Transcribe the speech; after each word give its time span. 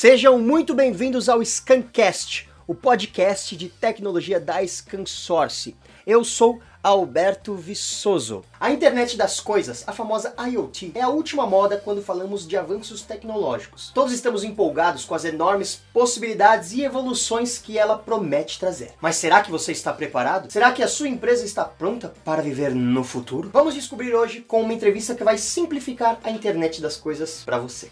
Sejam 0.00 0.38
muito 0.38 0.72
bem-vindos 0.72 1.28
ao 1.28 1.44
Scancast, 1.44 2.48
o 2.66 2.74
podcast 2.74 3.54
de 3.54 3.68
tecnologia 3.68 4.40
da 4.40 4.66
ScanSource. 4.66 5.76
Eu 6.06 6.24
sou 6.24 6.58
Alberto 6.82 7.54
Viçoso. 7.54 8.42
A 8.58 8.70
internet 8.70 9.18
das 9.18 9.40
coisas, 9.40 9.84
a 9.86 9.92
famosa 9.92 10.32
IoT, 10.38 10.92
é 10.94 11.02
a 11.02 11.10
última 11.10 11.46
moda 11.46 11.76
quando 11.76 12.00
falamos 12.00 12.48
de 12.48 12.56
avanços 12.56 13.02
tecnológicos. 13.02 13.90
Todos 13.94 14.14
estamos 14.14 14.42
empolgados 14.42 15.04
com 15.04 15.14
as 15.14 15.26
enormes 15.26 15.82
possibilidades 15.92 16.72
e 16.72 16.82
evoluções 16.82 17.58
que 17.58 17.76
ela 17.76 17.98
promete 17.98 18.58
trazer. 18.58 18.94
Mas 19.02 19.16
será 19.16 19.42
que 19.42 19.50
você 19.50 19.70
está 19.70 19.92
preparado? 19.92 20.50
Será 20.50 20.72
que 20.72 20.82
a 20.82 20.88
sua 20.88 21.08
empresa 21.10 21.44
está 21.44 21.66
pronta 21.66 22.14
para 22.24 22.40
viver 22.40 22.74
no 22.74 23.04
futuro? 23.04 23.50
Vamos 23.52 23.74
descobrir 23.74 24.14
hoje 24.14 24.40
com 24.40 24.62
uma 24.62 24.72
entrevista 24.72 25.14
que 25.14 25.22
vai 25.22 25.36
simplificar 25.36 26.18
a 26.24 26.30
internet 26.30 26.80
das 26.80 26.96
coisas 26.96 27.42
para 27.44 27.58
você. 27.58 27.90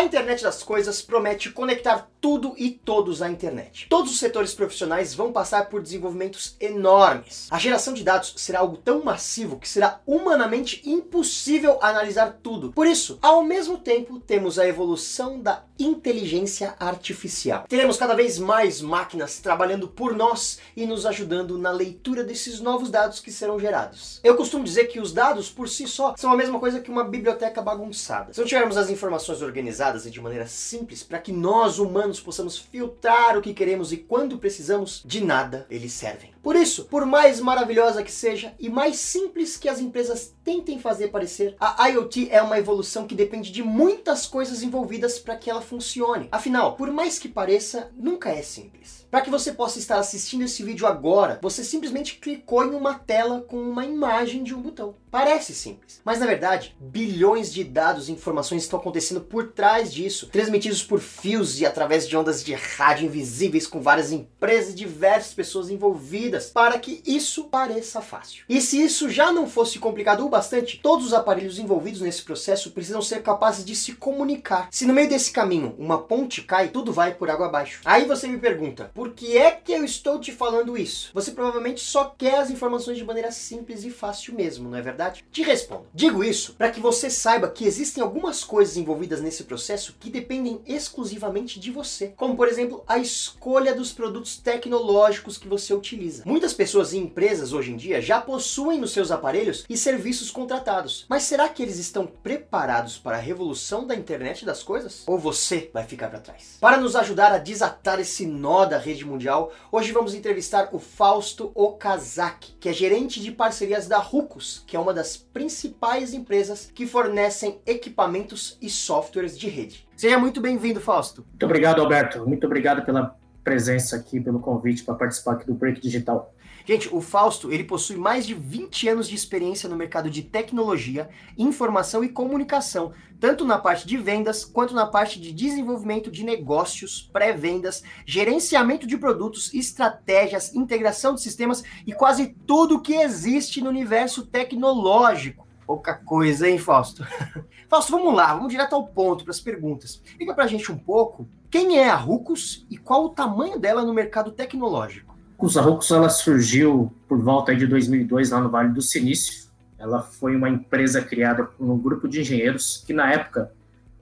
A 0.00 0.02
internet 0.02 0.42
das 0.42 0.62
coisas 0.62 1.02
promete 1.02 1.50
conectar 1.50 2.08
tudo 2.22 2.54
e 2.56 2.70
todos 2.70 3.20
à 3.20 3.30
internet. 3.30 3.86
Todos 3.90 4.12
os 4.12 4.18
setores 4.18 4.54
profissionais 4.54 5.14
vão 5.14 5.30
passar 5.30 5.68
por 5.68 5.82
desenvolvimentos 5.82 6.56
enormes. 6.58 7.48
A 7.50 7.58
geração 7.58 7.92
de 7.92 8.02
dados 8.02 8.32
será 8.36 8.60
algo 8.60 8.78
tão 8.78 9.04
massivo 9.04 9.58
que 9.58 9.68
será 9.68 10.00
humanamente 10.06 10.80
impossível 10.88 11.78
analisar 11.82 12.38
tudo. 12.42 12.72
Por 12.72 12.86
isso, 12.86 13.18
ao 13.20 13.42
mesmo 13.42 13.76
tempo, 13.76 14.18
temos 14.20 14.58
a 14.58 14.66
evolução 14.66 15.38
da 15.38 15.64
inteligência 15.78 16.74
artificial. 16.78 17.64
Teremos 17.68 17.96
cada 17.96 18.14
vez 18.14 18.38
mais 18.38 18.80
máquinas 18.80 19.38
trabalhando 19.38 19.88
por 19.88 20.14
nós 20.14 20.58
e 20.76 20.86
nos 20.86 21.06
ajudando 21.06 21.58
na 21.58 21.70
leitura 21.70 22.22
desses 22.22 22.60
novos 22.60 22.90
dados 22.90 23.20
que 23.20 23.32
serão 23.32 23.58
gerados. 23.58 24.20
Eu 24.22 24.36
costumo 24.36 24.64
dizer 24.64 24.86
que 24.86 25.00
os 25.00 25.12
dados 25.12 25.50
por 25.50 25.68
si 25.68 25.86
só 25.86 26.14
são 26.18 26.32
a 26.32 26.36
mesma 26.36 26.58
coisa 26.58 26.80
que 26.80 26.90
uma 26.90 27.04
biblioteca 27.04 27.62
bagunçada. 27.62 28.32
Se 28.32 28.40
não 28.40 28.46
tivermos 28.46 28.76
as 28.76 28.90
informações 28.90 29.40
organizadas, 29.40 29.89
e 30.06 30.10
de 30.10 30.20
maneira 30.20 30.46
simples 30.46 31.02
para 31.02 31.18
que 31.18 31.32
nós 31.32 31.78
humanos 31.78 32.20
possamos 32.20 32.56
filtrar 32.56 33.36
o 33.36 33.42
que 33.42 33.52
queremos 33.52 33.92
e 33.92 33.96
quando 33.96 34.38
precisamos, 34.38 35.02
de 35.04 35.20
nada 35.20 35.66
eles 35.68 35.92
servem. 35.92 36.30
Por 36.42 36.56
isso, 36.56 36.84
por 36.84 37.04
mais 37.04 37.40
maravilhosa 37.40 38.02
que 38.02 38.12
seja 38.12 38.54
e 38.58 38.68
mais 38.70 38.96
simples 38.96 39.56
que 39.56 39.68
as 39.68 39.80
empresas 39.80 40.32
tentem 40.42 40.78
fazer 40.78 41.08
parecer, 41.08 41.54
a 41.60 41.88
IoT 41.88 42.28
é 42.30 42.40
uma 42.40 42.58
evolução 42.58 43.06
que 43.06 43.14
depende 43.14 43.52
de 43.52 43.62
muitas 43.62 44.26
coisas 44.26 44.62
envolvidas 44.62 45.18
para 45.18 45.36
que 45.36 45.50
ela 45.50 45.60
funcione. 45.60 46.28
Afinal, 46.32 46.76
por 46.76 46.90
mais 46.90 47.18
que 47.18 47.28
pareça, 47.28 47.90
nunca 47.94 48.30
é 48.30 48.42
simples. 48.42 49.06
Para 49.10 49.20
que 49.20 49.30
você 49.30 49.52
possa 49.52 49.78
estar 49.78 49.98
assistindo 49.98 50.44
esse 50.44 50.62
vídeo 50.62 50.86
agora, 50.86 51.38
você 51.42 51.64
simplesmente 51.64 52.16
clicou 52.16 52.64
em 52.64 52.74
uma 52.74 52.94
tela 52.94 53.40
com 53.42 53.60
uma 53.60 53.84
imagem 53.84 54.44
de 54.44 54.54
um 54.54 54.62
botão. 54.62 54.94
Parece 55.10 55.52
simples, 55.52 56.00
mas 56.04 56.20
na 56.20 56.26
verdade, 56.26 56.76
bilhões 56.78 57.52
de 57.52 57.64
dados 57.64 58.08
e 58.08 58.12
informações 58.12 58.62
estão 58.62 58.78
acontecendo 58.78 59.20
por 59.20 59.48
trás 59.48 59.92
disso, 59.92 60.28
transmitidos 60.28 60.84
por 60.84 61.00
fios 61.00 61.60
e 61.60 61.66
através 61.66 62.06
de 62.06 62.16
ondas 62.16 62.44
de 62.44 62.54
rádio 62.54 63.06
invisíveis 63.06 63.66
com 63.66 63.80
várias 63.80 64.12
empresas 64.12 64.72
e 64.72 64.76
diversas 64.76 65.34
pessoas 65.34 65.68
envolvidas 65.68 66.50
para 66.50 66.78
que 66.78 67.02
isso 67.04 67.44
pareça 67.44 68.00
fácil. 68.00 68.44
E 68.48 68.60
se 68.60 68.80
isso 68.80 69.10
já 69.10 69.32
não 69.32 69.48
fosse 69.48 69.80
complicado 69.80 70.24
o 70.24 70.28
bastante, 70.28 70.78
todos 70.80 71.06
os 71.06 71.12
aparelhos 71.12 71.58
envolvidos 71.58 72.02
nesse 72.02 72.22
processo 72.22 72.70
precisam 72.70 73.02
ser 73.02 73.20
capazes 73.20 73.64
de 73.64 73.74
se 73.74 73.94
comunicar. 73.94 74.68
Se 74.70 74.86
no 74.86 74.94
meio 74.94 75.08
desse 75.08 75.32
caminho 75.32 75.74
uma 75.76 75.98
ponte 75.98 76.42
cai, 76.42 76.68
tudo 76.68 76.92
vai 76.92 77.14
por 77.14 77.28
água 77.28 77.46
abaixo. 77.46 77.80
Aí 77.84 78.04
você 78.04 78.28
me 78.28 78.38
pergunta, 78.38 78.92
por 78.94 79.10
que 79.10 79.36
é 79.36 79.50
que 79.50 79.72
eu 79.72 79.84
estou 79.84 80.20
te 80.20 80.30
falando 80.30 80.78
isso? 80.78 81.10
Você 81.12 81.32
provavelmente 81.32 81.80
só 81.80 82.14
quer 82.16 82.36
as 82.36 82.50
informações 82.50 82.96
de 82.96 83.04
maneira 83.04 83.32
simples 83.32 83.82
e 83.82 83.90
fácil 83.90 84.34
mesmo, 84.34 84.70
não 84.70 84.78
é 84.78 84.82
verdade? 84.82 84.99
Te 85.32 85.42
respondo. 85.42 85.86
Digo 85.94 86.22
isso 86.22 86.54
para 86.54 86.70
que 86.70 86.80
você 86.80 87.08
saiba 87.08 87.48
que 87.48 87.64
existem 87.64 88.02
algumas 88.02 88.44
coisas 88.44 88.76
envolvidas 88.76 89.20
nesse 89.20 89.44
processo 89.44 89.96
que 89.98 90.10
dependem 90.10 90.60
exclusivamente 90.66 91.58
de 91.58 91.70
você, 91.70 92.08
como 92.16 92.36
por 92.36 92.48
exemplo 92.48 92.84
a 92.86 92.98
escolha 92.98 93.74
dos 93.74 93.92
produtos 93.92 94.36
tecnológicos 94.36 95.38
que 95.38 95.48
você 95.48 95.72
utiliza. 95.72 96.24
Muitas 96.26 96.52
pessoas 96.52 96.92
e 96.92 96.98
empresas 96.98 97.52
hoje 97.52 97.72
em 97.72 97.76
dia 97.76 98.02
já 98.02 98.20
possuem 98.20 98.78
nos 98.78 98.92
seus 98.92 99.10
aparelhos 99.10 99.64
e 99.68 99.76
serviços 99.76 100.30
contratados. 100.30 101.06
Mas 101.08 101.22
será 101.22 101.48
que 101.48 101.62
eles 101.62 101.78
estão 101.78 102.06
preparados 102.06 102.98
para 102.98 103.16
a 103.16 103.20
revolução 103.20 103.86
da 103.86 103.94
internet 103.94 104.44
das 104.44 104.62
coisas? 104.62 105.04
Ou 105.06 105.18
você 105.18 105.70
vai 105.72 105.84
ficar 105.84 106.08
para 106.08 106.20
trás? 106.20 106.58
Para 106.60 106.76
nos 106.76 106.96
ajudar 106.96 107.32
a 107.32 107.38
desatar 107.38 108.00
esse 108.00 108.26
nó 108.26 108.64
da 108.64 108.78
rede 108.78 109.04
mundial, 109.04 109.52
hoje 109.70 109.92
vamos 109.92 110.14
entrevistar 110.14 110.68
o 110.72 110.78
Fausto 110.78 111.52
Okazaki, 111.54 112.56
que 112.60 112.68
é 112.68 112.72
gerente 112.72 113.20
de 113.20 113.32
parcerias 113.32 113.86
da 113.86 113.98
Rucos, 113.98 114.62
que 114.66 114.76
é 114.76 114.80
uma 114.80 114.89
das 114.92 115.16
principais 115.16 116.12
empresas 116.12 116.70
que 116.74 116.86
fornecem 116.86 117.60
equipamentos 117.66 118.56
e 118.60 118.68
softwares 118.68 119.38
de 119.38 119.48
rede. 119.48 119.86
Seja 119.96 120.18
muito 120.18 120.40
bem-vindo, 120.40 120.80
Fausto. 120.80 121.24
Muito 121.28 121.44
obrigado, 121.44 121.80
Alberto. 121.80 122.26
Muito 122.26 122.46
obrigado 122.46 122.84
pela 122.84 123.16
presença 123.42 123.96
aqui, 123.96 124.20
pelo 124.20 124.40
convite 124.40 124.84
para 124.84 124.94
participar 124.94 125.32
aqui 125.32 125.46
do 125.46 125.54
Break 125.54 125.80
Digital. 125.80 126.34
Gente, 126.66 126.88
o 126.94 127.00
Fausto, 127.00 127.52
ele 127.52 127.64
possui 127.64 127.96
mais 127.96 128.26
de 128.26 128.34
20 128.34 128.88
anos 128.88 129.08
de 129.08 129.14
experiência 129.14 129.68
no 129.68 129.76
mercado 129.76 130.10
de 130.10 130.22
tecnologia, 130.22 131.08
informação 131.36 132.04
e 132.04 132.08
comunicação, 132.08 132.92
tanto 133.18 133.44
na 133.44 133.58
parte 133.58 133.86
de 133.86 133.96
vendas 133.96 134.44
quanto 134.44 134.74
na 134.74 134.86
parte 134.86 135.20
de 135.20 135.32
desenvolvimento 135.32 136.10
de 136.10 136.24
negócios, 136.24 137.08
pré-vendas, 137.12 137.82
gerenciamento 138.06 138.86
de 138.86 138.96
produtos, 138.96 139.52
estratégias, 139.52 140.54
integração 140.54 141.14
de 141.14 141.20
sistemas 141.20 141.62
e 141.86 141.92
quase 141.92 142.34
tudo 142.46 142.80
que 142.80 142.94
existe 142.94 143.60
no 143.60 143.70
universo 143.70 144.26
tecnológico. 144.26 145.46
Pouca 145.66 145.94
coisa, 145.94 146.48
hein, 146.48 146.58
Fausto? 146.58 147.06
Fausto, 147.68 147.92
vamos 147.92 148.14
lá, 148.14 148.34
vamos 148.34 148.50
direto 148.50 148.74
ao 148.74 148.86
ponto 148.88 149.22
para 149.22 149.30
as 149.30 149.40
perguntas. 149.40 150.02
Liga 150.18 150.34
para 150.34 150.44
a 150.44 150.48
gente 150.48 150.72
um 150.72 150.78
pouco 150.78 151.28
quem 151.50 151.78
é 151.78 151.90
a 151.90 151.96
Rucos 151.96 152.64
e 152.70 152.76
qual 152.76 153.04
o 153.04 153.08
tamanho 153.08 153.58
dela 153.58 153.84
no 153.84 153.92
mercado 153.92 154.30
tecnológico? 154.30 155.09
A 155.42 155.62
Rucos 155.62 155.90
ela 155.90 156.10
surgiu 156.10 156.92
por 157.08 157.18
volta 157.18 157.56
de 157.56 157.66
2002 157.66 158.30
lá 158.30 158.40
no 158.40 158.50
Vale 158.50 158.74
do 158.74 158.82
Silício. 158.82 159.48
Ela 159.78 160.02
foi 160.02 160.36
uma 160.36 160.50
empresa 160.50 161.00
criada 161.00 161.44
por 161.44 161.66
um 161.66 161.78
grupo 161.78 162.06
de 162.06 162.20
engenheiros 162.20 162.84
que 162.86 162.92
na 162.92 163.10
época 163.10 163.50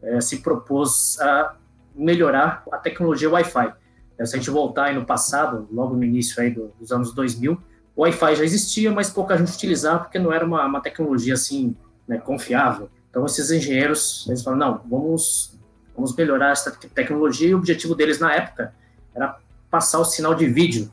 é, 0.02 0.20
se 0.20 0.38
propôs 0.38 1.16
a 1.20 1.54
melhorar 1.94 2.64
a 2.72 2.76
tecnologia 2.76 3.30
Wi-Fi. 3.30 3.72
Eh, 4.18 4.26
se 4.26 4.34
a 4.34 4.38
gente 4.38 4.50
voltar 4.50 4.86
aí 4.86 4.94
no 4.96 5.06
passado, 5.06 5.68
logo 5.70 5.94
no 5.94 6.02
início 6.02 6.42
aí 6.42 6.50
do, 6.50 6.72
dos 6.78 6.90
anos 6.90 7.14
2000, 7.14 7.52
o 7.94 8.02
Wi-Fi 8.02 8.34
já 8.34 8.44
existia, 8.44 8.90
mas 8.90 9.08
pouca 9.08 9.36
gente 9.38 9.54
utilizava 9.54 10.00
porque 10.00 10.18
não 10.18 10.32
era 10.32 10.44
uma, 10.44 10.66
uma 10.66 10.80
tecnologia 10.80 11.34
assim 11.34 11.76
né, 12.06 12.18
confiável. 12.18 12.90
Então 13.10 13.24
esses 13.24 13.50
engenheiros 13.50 14.26
eles 14.28 14.44
não, 14.44 14.80
vamos 14.88 15.56
vamos 15.94 16.14
melhorar 16.16 16.50
essa 16.50 16.70
tecnologia. 16.70 17.48
E 17.48 17.54
o 17.54 17.58
objetivo 17.58 17.94
deles 17.94 18.18
na 18.18 18.32
época 18.32 18.74
era 19.14 19.38
passar 19.70 19.98
o 20.00 20.04
sinal 20.04 20.34
de 20.34 20.46
vídeo 20.46 20.92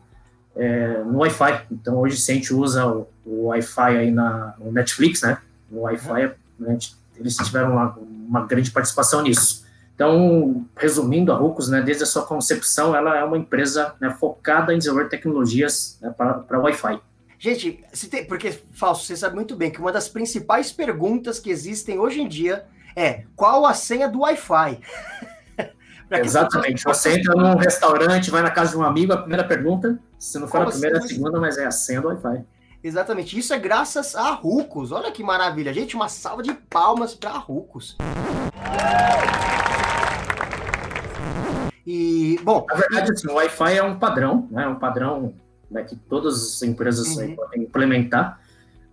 é, 0.55 1.03
no 1.03 1.19
Wi-Fi. 1.19 1.66
Então, 1.71 1.97
hoje, 1.97 2.17
se 2.17 2.31
a 2.31 2.35
gente 2.35 2.53
usa 2.53 2.88
o, 2.88 3.07
o 3.25 3.45
Wi-Fi 3.47 3.97
aí 3.97 4.11
na, 4.11 4.53
no 4.59 4.71
Netflix, 4.71 5.21
né? 5.21 5.38
No 5.69 5.81
Wi-Fi, 5.81 6.31
né, 6.59 6.77
eles 7.17 7.35
tiveram 7.35 7.73
uma, 7.73 7.97
uma, 7.97 8.45
grande 8.45 8.71
participação 8.71 9.21
nisso. 9.21 9.66
Então, 9.93 10.66
resumindo, 10.75 11.31
a 11.31 11.35
Rucos, 11.35 11.69
né, 11.69 11.81
desde 11.81 12.03
a 12.03 12.05
sua 12.05 12.25
concepção, 12.25 12.95
ela 12.95 13.17
é 13.17 13.23
uma 13.23 13.38
empresa 13.38 13.95
né, 13.99 14.09
focada 14.19 14.73
em 14.73 14.77
desenvolver 14.77 15.09
tecnologias 15.09 15.97
né, 16.01 16.13
para 16.16 16.59
Wi-Fi. 16.59 16.99
Gente, 17.37 17.83
tem, 18.09 18.25
porque, 18.25 18.51
Falso, 18.73 19.05
você 19.05 19.16
sabe 19.16 19.35
muito 19.35 19.55
bem 19.55 19.72
que 19.72 19.79
uma 19.79 19.91
das 19.91 20.07
principais 20.07 20.72
perguntas 20.72 21.39
que 21.39 21.49
existem 21.49 21.99
hoje 21.99 22.22
em 22.22 22.27
dia 22.27 22.66
é 22.96 23.23
qual 23.35 23.66
a 23.66 23.73
senha 23.73 24.07
do 24.07 24.22
Wi-Fi? 24.22 24.79
Exatamente. 26.11 26.84
Você 26.84 27.19
entra 27.19 27.34
num 27.35 27.55
restaurante, 27.55 28.31
vai 28.31 28.41
na 28.41 28.52
casa 28.52 28.72
de 28.72 28.78
um 28.78 28.84
amigo, 28.84 29.13
a 29.13 29.17
primeira 29.17 29.43
pergunta, 29.43 29.99
se 30.17 30.40
não 30.40 30.47
for 30.47 30.59
Como 30.59 30.70
a 30.70 30.72
primeira, 30.72 30.97
assim? 30.97 31.06
a 31.06 31.09
segunda, 31.09 31.40
mas 31.40 31.58
é 31.58 31.66
a 31.66 31.72
senha 31.72 32.02
do 32.02 32.08
Wi-Fi. 32.08 32.44
Exatamente. 32.84 33.38
Isso 33.38 33.53
é 33.53 33.59
graças 33.59 34.16
a 34.16 34.32
Rucos. 34.32 34.91
Olha 34.91 35.12
que 35.12 35.23
maravilha. 35.23 35.73
Gente, 35.73 35.96
uma 35.96 36.08
salva 36.08 36.44
de 36.44 36.53
palmas 36.53 37.16
para 37.16 37.32
Rucos. 37.32 37.97
E, 41.85 42.40
bom. 42.44 42.66
Na 42.67 42.76
verdade, 42.76 43.12
assim, 43.12 43.28
o 43.28 43.34
Wi-Fi 43.34 43.78
é 43.78 43.84
um 43.84 43.97
padrão, 43.97 44.47
né? 44.52 44.64
É 44.64 44.67
um 44.67 44.76
padrão 44.76 45.34
né, 45.70 45.84
que 45.84 45.96
todas 45.96 46.35
as 46.35 46.62
empresas 46.64 47.08
uhum. 47.16 47.35
podem 47.35 47.64
implementar 47.64 48.40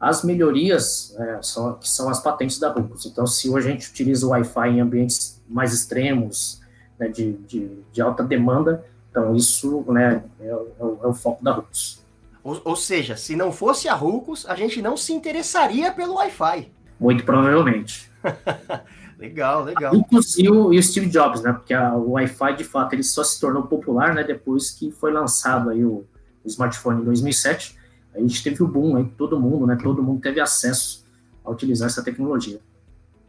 as 0.03 0.25
melhorias 0.25 1.15
é, 1.17 1.39
são, 1.41 1.75
que 1.75 1.89
são 1.89 2.09
as 2.09 2.21
patentes 2.21 2.59
da 2.59 2.71
Rucos. 2.71 3.07
Então, 3.07 3.27
se 3.27 3.49
hoje 3.49 3.69
a 3.69 3.71
gente 3.71 3.89
utiliza 3.89 4.27
o 4.27 4.31
Wi-Fi 4.31 4.69
em 4.69 4.81
ambientes 4.81 5.41
mais 5.49 5.73
extremos, 5.73 6.61
né, 6.99 7.09
de, 7.09 7.35
de, 7.35 7.83
de, 7.93 8.03
alta 8.03 8.25
demanda, 8.25 8.85
então 9.13 9.37
isso 9.37 9.85
né, 9.93 10.25
é, 10.41 10.47
é, 10.49 10.55
o, 10.57 10.99
é 11.03 11.07
o 11.07 11.13
foco 11.13 11.45
da 11.45 11.53
Rucos. 11.53 12.03
Ou, 12.43 12.61
ou, 12.65 12.75
seja, 12.75 13.15
se 13.15 13.37
não 13.37 13.53
fosse 13.53 13.89
a 13.89 13.95
Rucos, 13.95 14.47
a 14.49 14.57
gente 14.57 14.81
não 14.81 14.97
se 14.97 15.13
interessaria 15.13 15.93
pelo 15.93 16.15
Wi-Fi. 16.15 16.73
Muito 16.99 17.23
provavelmente. 17.23 18.11
legal, 19.19 19.65
legal. 19.65 19.95
Inclusive 19.95 20.51
o 20.51 20.83
Steve 20.83 21.09
Jobs, 21.09 21.43
né? 21.43 21.53
Porque 21.53 21.75
a, 21.75 21.95
o 21.95 22.13
Wi-Fi, 22.13 22.57
de 22.57 22.65
fato, 22.65 22.95
ele 22.95 23.05
só 23.05 23.23
se 23.23 23.39
tornou 23.39 23.65
popular, 23.65 24.15
né? 24.15 24.25
Depois 24.25 24.71
que 24.71 24.91
foi 24.91 25.13
lançado 25.13 25.71
aí 25.71 25.85
o, 25.85 26.05
o 26.43 26.49
smartphone 26.49 27.03
em 27.03 27.05
2007. 27.05 27.79
A 28.15 28.19
gente 28.19 28.43
teve 28.43 28.63
o 28.63 28.67
boom 28.67 28.97
aí, 28.97 29.05
todo 29.05 29.39
mundo, 29.39 29.67
né? 29.67 29.79
Todo 29.81 30.03
mundo 30.03 30.21
teve 30.21 30.41
acesso 30.41 31.07
a 31.45 31.51
utilizar 31.51 31.87
essa 31.87 32.03
tecnologia 32.03 32.61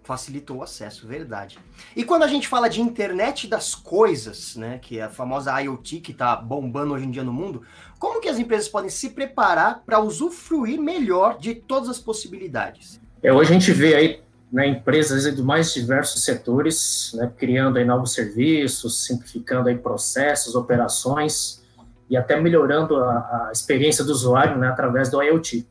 facilitou 0.04 0.58
o 0.58 0.64
acesso, 0.64 1.08
verdade. 1.08 1.58
E 1.96 2.04
quando 2.04 2.24
a 2.24 2.28
gente 2.28 2.48
fala 2.48 2.70
de 2.70 2.82
internet 2.82 3.48
das 3.48 3.74
coisas, 3.74 4.56
né, 4.56 4.80
que 4.82 5.00
é 5.00 5.04
a 5.04 5.10
famosa 5.10 5.60
IoT 5.62 6.02
que 6.02 6.12
está 6.12 6.36
bombando 6.36 6.94
hoje 6.94 7.06
em 7.06 7.12
dia 7.12 7.24
no 7.24 7.34
mundo, 7.34 7.64
como 7.98 8.20
que 8.20 8.28
as 8.28 8.38
empresas 8.38 8.68
podem 8.68 8.90
se 8.90 9.12
preparar 9.12 9.82
para 9.86 10.00
usufruir 10.00 10.80
melhor 10.80 11.38
de 11.38 11.56
todas 11.56 11.90
as 11.90 12.00
possibilidades? 12.00 13.00
É, 13.22 13.32
hoje 13.32 13.52
a 13.52 13.54
gente 13.54 13.72
vê 13.72 13.96
aí 13.96 14.22
né, 14.52 14.68
empresas 14.68 15.24
dos 15.34 15.44
mais 15.44 15.74
diversos 15.74 16.24
setores, 16.24 17.12
né, 17.16 17.32
criando 17.38 17.78
aí 17.78 17.86
novos 17.86 18.14
serviços, 18.14 19.06
simplificando 19.06 19.70
aí 19.70 19.78
processos, 19.78 20.54
operações 20.54 21.64
e 22.10 22.18
até 22.18 22.40
melhorando 22.40 22.98
a, 22.98 23.48
a 23.48 23.52
experiência 23.52 24.04
do 24.04 24.12
usuário 24.12 24.58
né, 24.58 24.68
através 24.68 25.10
do 25.10 25.24
IoT. 25.24 25.66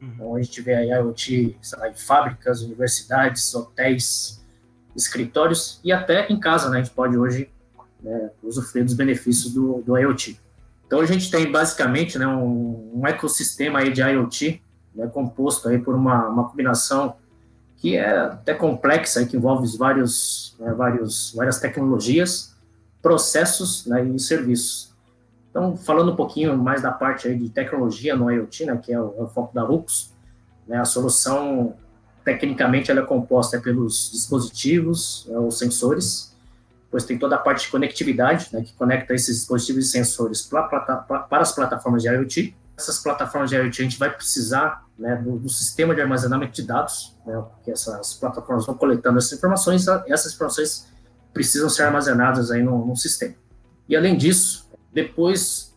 Uhum. 0.00 0.10
Então, 0.14 0.36
a 0.36 0.42
gente 0.42 0.60
vê 0.60 0.74
a 0.74 0.98
IoT 0.98 1.56
lá, 1.76 1.88
em 1.88 1.94
fábricas, 1.94 2.62
universidades, 2.62 3.54
hotéis, 3.54 4.44
escritórios 4.94 5.80
e 5.84 5.92
até 5.92 6.26
em 6.28 6.38
casa, 6.38 6.70
né? 6.70 6.78
A 6.78 6.82
gente 6.82 6.94
pode 6.94 7.16
hoje 7.16 7.50
né, 8.02 8.30
usufruir 8.42 8.84
dos 8.84 8.94
benefícios 8.94 9.52
do, 9.52 9.82
do 9.82 9.96
IoT. 9.96 10.40
Então, 10.86 11.00
a 11.00 11.06
gente 11.06 11.30
tem 11.30 11.50
basicamente 11.50 12.18
né, 12.18 12.26
um, 12.26 12.92
um 12.94 13.06
ecossistema 13.06 13.80
aí 13.80 13.92
de 13.92 14.00
IoT 14.00 14.62
né, 14.94 15.06
composto 15.06 15.68
aí 15.68 15.78
por 15.78 15.94
uma, 15.94 16.28
uma 16.28 16.48
combinação 16.48 17.16
que 17.76 17.96
é 17.96 18.10
até 18.10 18.52
complexa, 18.54 19.24
que 19.24 19.36
envolve 19.36 19.68
vários, 19.76 20.56
né, 20.58 20.72
vários, 20.72 21.32
várias 21.34 21.60
tecnologias, 21.60 22.56
processos 23.00 23.86
né, 23.86 24.04
e 24.04 24.18
serviços. 24.18 24.87
Então, 25.58 25.76
falando 25.76 26.12
um 26.12 26.16
pouquinho 26.16 26.56
mais 26.56 26.82
da 26.82 26.92
parte 26.92 27.34
de 27.34 27.48
tecnologia 27.50 28.14
no 28.14 28.30
IoT, 28.30 28.64
né, 28.64 28.76
que 28.80 28.92
é 28.92 29.00
o, 29.00 29.12
é 29.18 29.22
o 29.22 29.26
foco 29.26 29.52
da 29.52 29.62
Rucos, 29.62 30.12
né, 30.68 30.78
a 30.78 30.84
solução, 30.84 31.74
tecnicamente, 32.24 32.92
ela 32.92 33.00
é 33.00 33.04
composta 33.04 33.60
pelos 33.60 34.08
dispositivos, 34.12 35.26
né, 35.28 35.36
os 35.36 35.58
sensores, 35.58 36.32
depois 36.84 37.04
tem 37.04 37.18
toda 37.18 37.34
a 37.34 37.38
parte 37.38 37.64
de 37.64 37.72
conectividade, 37.72 38.48
né, 38.52 38.62
que 38.62 38.72
conecta 38.74 39.12
esses 39.14 39.38
dispositivos 39.38 39.86
e 39.86 39.90
sensores 39.90 40.42
pra, 40.42 40.62
pra, 40.62 40.80
pra, 40.80 41.18
para 41.18 41.42
as 41.42 41.50
plataformas 41.50 42.02
de 42.02 42.08
IoT. 42.08 42.56
Essas 42.76 43.00
plataformas 43.00 43.50
de 43.50 43.56
IoT, 43.56 43.80
a 43.80 43.84
gente 43.84 43.98
vai 43.98 44.14
precisar 44.14 44.86
né, 44.96 45.16
do, 45.16 45.40
do, 45.40 45.48
sistema 45.48 45.92
de 45.92 46.00
armazenamento 46.00 46.52
de 46.52 46.62
dados, 46.62 47.16
né, 47.26 47.34
porque 47.34 47.72
essas 47.72 48.14
plataformas 48.14 48.64
vão 48.64 48.76
coletando 48.76 49.18
essas 49.18 49.32
informações, 49.32 49.88
essas 50.06 50.34
informações 50.34 50.86
precisam 51.34 51.68
ser 51.68 51.82
armazenadas 51.82 52.52
aí 52.52 52.62
no 52.62 52.94
sistema. 52.94 53.34
E, 53.88 53.96
além 53.96 54.16
disso, 54.16 54.67
depois 54.92 55.76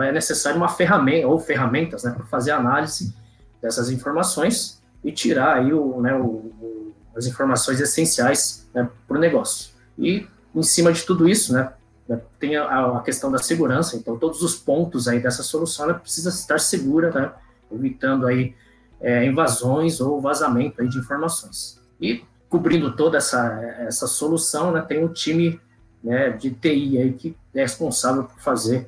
é 0.00 0.12
necessário 0.12 0.58
uma 0.58 0.68
ferramenta 0.68 1.28
ou 1.28 1.38
ferramentas 1.38 2.02
né, 2.02 2.10
para 2.10 2.24
fazer 2.26 2.50
análise 2.50 3.14
dessas 3.62 3.90
informações 3.90 4.82
e 5.04 5.12
tirar 5.12 5.58
aí 5.58 5.72
o, 5.72 6.00
né, 6.00 6.14
o, 6.16 6.92
as 7.14 7.26
informações 7.26 7.80
essenciais 7.80 8.68
né, 8.74 8.88
para 9.06 9.16
o 9.16 9.20
negócio. 9.20 9.70
E 9.96 10.26
em 10.54 10.62
cima 10.62 10.92
de 10.92 11.04
tudo 11.04 11.28
isso, 11.28 11.52
né, 11.52 11.72
né, 12.08 12.20
tem 12.40 12.56
a, 12.56 12.96
a, 12.96 13.00
questão 13.02 13.30
da 13.30 13.38
segurança. 13.38 13.96
Então 13.96 14.18
todos 14.18 14.42
os 14.42 14.56
pontos 14.56 15.06
aí 15.06 15.20
dessa 15.20 15.42
solução 15.42 15.92
precisa 15.94 16.30
estar 16.30 16.58
segura, 16.58 17.10
né, 17.12 17.32
evitando 17.70 18.26
aí 18.26 18.54
é, 19.00 19.24
invasões 19.24 20.00
ou 20.00 20.20
vazamento 20.20 20.82
aí 20.82 20.88
de 20.88 20.98
informações. 20.98 21.80
E 22.00 22.24
cobrindo 22.48 22.94
toda 22.96 23.18
essa, 23.18 23.60
essa 23.80 24.06
solução, 24.06 24.72
né, 24.72 24.80
tem 24.80 25.04
um 25.04 25.08
time 25.08 25.60
né, 26.06 26.30
de 26.30 26.50
TI 26.52 26.98
aí 26.98 27.12
que 27.12 27.36
é 27.52 27.62
responsável 27.62 28.22
por 28.22 28.38
fazer 28.38 28.86